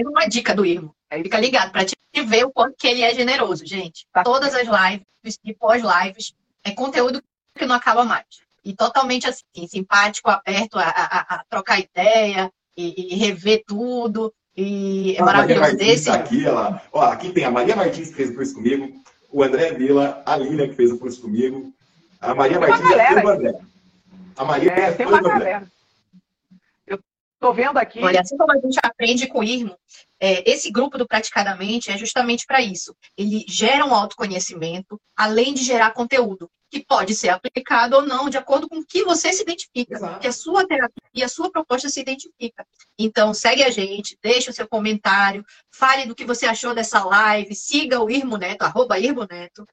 [0.00, 0.94] Mais uma dica do Irmo.
[1.12, 1.94] Fica ligado para te
[2.24, 4.06] ver o quanto que ele é generoso, gente.
[4.12, 4.22] Tá.
[4.22, 6.32] Todas as lives e pós-lives
[6.64, 7.22] é conteúdo
[7.54, 8.24] que não acaba mais.
[8.64, 14.32] E totalmente assim, simpático, aberto a, a, a trocar ideia e, e, rever tudo.
[14.56, 16.06] E é maravilhoso Maria desse.
[16.06, 19.42] Tá aqui, ela, ó, aqui tem a Maria Martins que fez o curso comigo, o
[19.42, 21.72] André Vila, a Lina que fez o curso comigo,
[22.20, 23.54] a Maria Martins e a André.
[24.36, 25.66] A Maria é, tem uma galera.
[27.40, 27.98] Estou vendo aqui.
[28.00, 29.74] Olha, assim como a gente aprende com o IRMO,
[30.20, 32.94] é, esse grupo do Praticadamente é justamente para isso.
[33.16, 38.36] Ele gera um autoconhecimento, além de gerar conteúdo, que pode ser aplicado ou não, de
[38.36, 40.20] acordo com o que você se identifica, Exato.
[40.20, 42.66] que a sua terapia, a sua proposta se identifica.
[42.98, 47.54] Então, segue a gente, deixa o seu comentário, fale do que você achou dessa live,
[47.54, 49.66] siga o Irmo Neto, arroba Irmo Neto.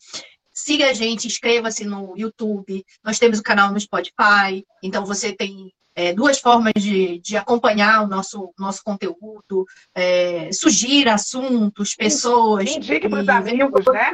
[0.53, 2.83] Siga a gente, inscreva-se no YouTube.
[3.03, 8.03] Nós temos o canal no Spotify, então você tem é, duas formas de, de acompanhar
[8.03, 12.69] o nosso, nosso conteúdo, é, sugira assuntos, pessoas.
[12.69, 14.11] Indique para os amigos, né?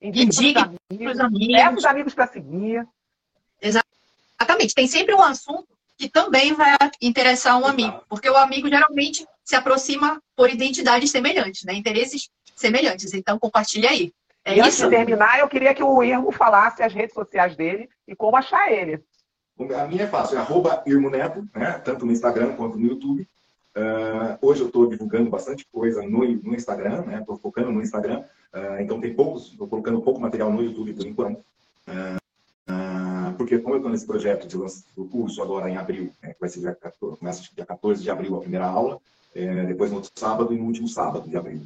[0.00, 1.48] Indique para os amigos.
[1.48, 2.86] Leve os amigos para seguir.
[3.60, 4.76] Exatamente.
[4.76, 5.66] Tem sempre um assunto
[5.98, 11.64] que também vai interessar um amigo, porque o amigo geralmente se aproxima por identidades semelhantes,
[11.64, 11.74] né?
[11.74, 13.12] interesses semelhantes.
[13.12, 14.12] Então, compartilhe aí.
[14.44, 14.66] É e isso?
[14.66, 18.36] antes de terminar, eu queria que o Irmo falasse as redes sociais dele e como
[18.36, 19.02] achar ele.
[19.58, 21.72] A minha é fácil, é arroba Irmoneto, né?
[21.84, 23.28] tanto no Instagram quanto no YouTube.
[23.76, 27.20] Uh, hoje eu estou divulgando bastante coisa no, no Instagram, né?
[27.20, 28.20] Estou focando no Instagram.
[28.52, 31.38] Uh, então tem poucos, estou colocando pouco material no YouTube por enquanto.
[31.88, 36.48] Uh, porque como eu estou nesse projeto de do curso agora em abril, né, vai
[36.48, 38.98] ser dia 14, começa dia 14 de abril a primeira aula,
[39.34, 41.62] é, depois no outro sábado e no último sábado de abril.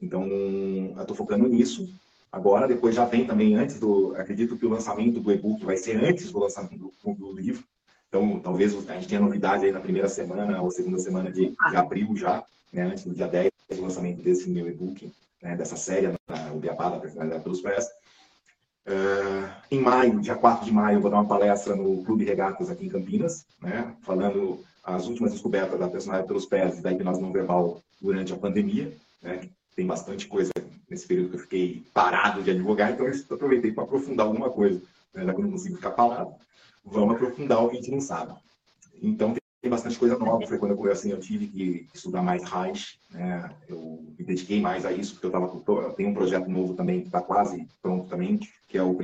[0.00, 1.92] Então, eu estou focando nisso.
[2.32, 4.14] Agora, depois já vem também antes do.
[4.16, 7.64] Acredito que o lançamento do e-book vai ser antes do lançamento do, do livro.
[8.08, 11.76] Então, talvez a gente tenha novidade aí na primeira semana ou segunda semana de, de
[11.76, 16.08] abril já, né, antes do dia 10, o lançamento desse meu e-book, né, dessa série,
[16.52, 17.88] o Beabá da Personalidade pelos Pés.
[18.86, 22.68] Uh, em maio, dia 4 de maio, eu vou dar uma palestra no Clube Regatas
[22.68, 27.20] aqui em Campinas, né, falando as últimas descobertas da personalidade pelos pés e da hipnose
[27.20, 28.92] não verbal durante a pandemia.
[29.22, 30.50] Né, tem bastante coisa
[30.88, 34.82] nesse período que eu fiquei parado de advogar, então eu aproveitei para aprofundar alguma coisa,
[35.14, 36.34] né, que eu não consigo ficar parado.
[36.84, 38.34] Vamos aprofundar o que a gente não sabe.
[39.02, 40.46] Então tem bastante coisa nova.
[40.46, 43.50] Foi quando eu, assim, eu tive que estudar mais Reich, né?
[43.68, 47.00] Eu me dediquei mais a isso, porque eu, tava, eu tenho um projeto novo também
[47.00, 48.94] que está quase pronto também, que é o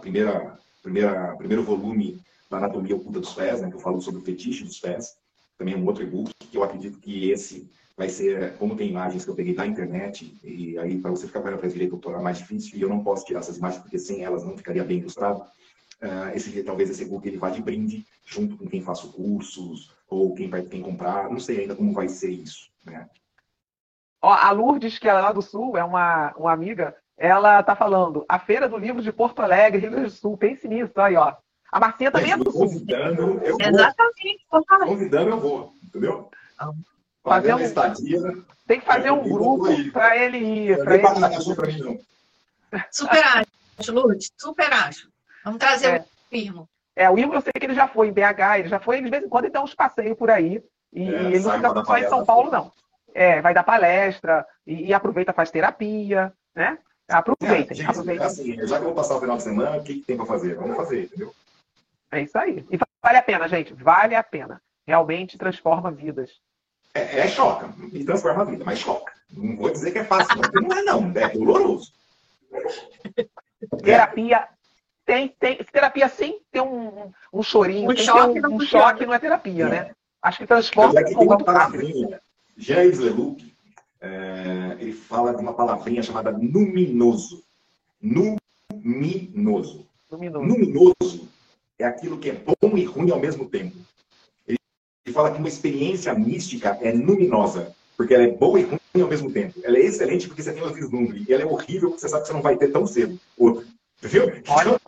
[0.00, 2.20] primeira, primeira, primeiro volume
[2.50, 3.68] da anatomia oculta dos pés, né?
[3.68, 5.16] Que eu falo sobre o fetiche dos pés.
[5.58, 9.24] Também é um outro e-book que eu acredito que esse vai ser, como tem imagens
[9.24, 12.38] que eu peguei da internet, e aí para você ficar para direito doutor é mais
[12.38, 15.42] difícil, e eu não posso tirar essas imagens porque sem elas não ficaria bem ilustrado.
[16.02, 20.34] Uh, esse, talvez esse e-book ele vá de brinde junto com quem faça cursos ou
[20.34, 23.08] quem vai quem comprar, não sei ainda como vai ser isso, né?
[24.20, 28.26] Ó, a Lourdes, que é lá do Sul, é uma, uma amiga, ela tá falando,
[28.28, 31.34] a Feira do Livro de Porto Alegre, Rio Grande do Sul, pense nisso, aí, ó.
[31.72, 32.66] A Marcinha também é do Sul.
[32.66, 33.66] Convidando, eu vou.
[33.66, 34.46] Exatamente.
[34.86, 36.30] Convidando, eu vou, entendeu?
[37.26, 38.20] Fazer um, estadia,
[38.68, 40.84] tem que fazer um grupo para ele ir.
[40.84, 42.00] Pra ele ir.
[42.90, 45.08] Super acho, Lourdes, super acho.
[45.44, 46.04] Vamos trazer é.
[46.32, 46.68] o Irmo.
[46.94, 49.10] É, o Irmo eu sei que ele já foi em BH, ele já foi, de
[49.10, 50.62] vez em quando ele dá uns passeios por aí.
[50.92, 52.70] E é, ele não fica só em São Paulo, não.
[53.12, 56.78] É, vai dar palestra e, e aproveita, faz terapia, né?
[57.08, 58.26] Aproveitem, é, gente, aproveitem.
[58.26, 60.26] Assim, já que eu vou passar o final de semana, o que, que tem para
[60.26, 60.54] fazer?
[60.54, 61.34] Vamos fazer, entendeu?
[62.10, 62.64] É isso aí.
[62.70, 64.62] E vale a pena, gente, vale a pena.
[64.86, 66.30] Realmente transforma vidas.
[66.96, 69.12] É, é choca, e transforma a vida, mas choca.
[69.30, 71.92] Não vou dizer que é fácil, não, não é não, é doloroso.
[73.82, 74.48] Terapia
[75.04, 79.18] tem, tem terapia sim tem um, um chorinho, um choque, um, um choque não é
[79.18, 79.68] terapia, é.
[79.68, 79.90] né?
[80.22, 80.98] Acho que transforma.
[80.98, 82.20] Aqui tem uma palavrinha,
[82.56, 83.54] James Leluc,
[84.00, 87.44] é, ele fala de uma palavrinha chamada luminoso.
[88.02, 89.86] Luminoso.
[90.10, 90.46] Luminoso.
[90.46, 91.28] Luminoso
[91.78, 93.76] é aquilo que é bom e ruim ao mesmo tempo.
[95.06, 99.08] Ele fala que uma experiência mística é luminosa, porque ela é boa e ruim ao
[99.08, 99.60] mesmo tempo.
[99.62, 102.22] Ela é excelente porque você tem um vislumbre, e ela é horrível porque você sabe
[102.22, 103.64] que você não vai ter tão cedo outra.
[104.02, 104.24] Viu?
[104.48, 104.80] Olha.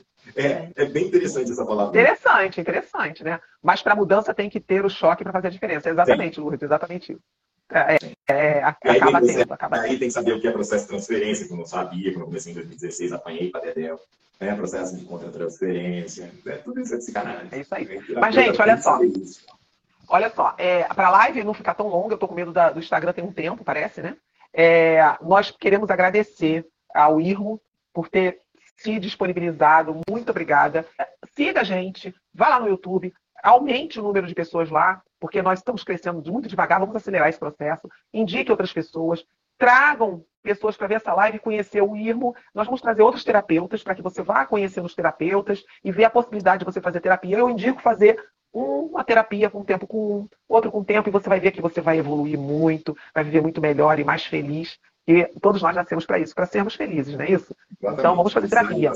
[0.36, 1.90] É, é, bem interessante essa palavra.
[1.90, 3.38] Interessante, interessante, né?
[3.62, 5.88] Mas para mudança tem que ter o choque para fazer a diferença.
[5.88, 7.22] Exatamente, Lourdes, exatamente isso.
[7.72, 7.96] É,
[8.28, 11.46] é, acaba aí, tendo, acaba aí tem que saber o que é processo de transferência,
[11.46, 13.98] que eu não sabia, quando eu comecei em 2016, apanhei para Dedel.
[14.40, 17.48] É processo de contra-transferência, é, tudo isso é sacanagem.
[17.52, 18.00] É isso aí.
[18.20, 18.98] Mas, gente, olha só.
[20.08, 22.70] Olha só, é, para a live não ficar tão longa, eu estou com medo da,
[22.70, 24.16] do Instagram tem um tempo, parece, né?
[24.52, 27.60] É, nós queremos agradecer ao Irmo
[27.92, 28.40] por ter
[28.76, 30.00] se disponibilizado.
[30.08, 30.86] Muito obrigada.
[31.34, 35.60] Siga a gente, vá lá no YouTube, aumente o número de pessoas lá, porque nós
[35.60, 37.88] estamos crescendo muito devagar, vamos acelerar esse processo.
[38.12, 39.24] Indique outras pessoas,
[39.56, 42.36] tragam pessoas para ver essa live e conhecer o IRMO.
[42.54, 46.10] Nós vamos trazer outros terapeutas para que você vá conhecendo os terapeutas e ver a
[46.10, 47.38] possibilidade de você fazer terapia.
[47.38, 48.22] Eu indico fazer
[48.52, 51.80] uma terapia com tempo com um, outro com tempo, e você vai ver que você
[51.80, 54.78] vai evoluir muito, vai viver muito melhor e mais feliz.
[55.08, 57.56] E todos nós nascemos para isso, para sermos felizes, não é isso?
[57.80, 58.00] Exatamente.
[58.00, 58.92] Então vamos fazer terapia.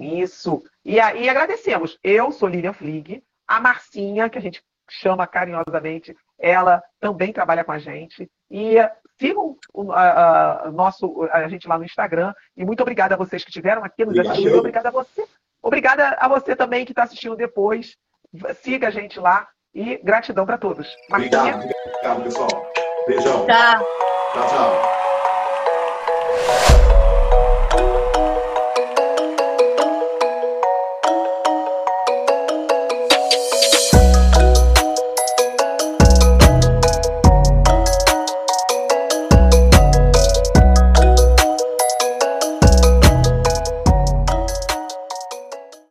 [0.00, 0.64] Isso.
[0.84, 1.96] E aí agradecemos.
[2.02, 4.62] Eu sou Lilian Flig, a Marcinha, que a gente
[4.94, 8.28] chama carinhosamente, ela também trabalha com a gente.
[8.50, 8.76] E
[9.18, 12.32] sigam o a, a, nosso, a gente lá no Instagram.
[12.56, 14.58] E muito obrigada a vocês que estiveram aqui nos assistindo.
[14.58, 15.26] Obrigada a você.
[15.62, 17.96] Obrigada a você também que está assistindo depois.
[18.62, 19.46] Siga a gente lá.
[19.72, 20.88] E gratidão para todos.
[21.08, 22.72] Obrigado, obrigado, pessoal.
[23.06, 23.46] Beijão.
[23.46, 23.86] Tchau.
[24.32, 24.99] Tchau, tchau.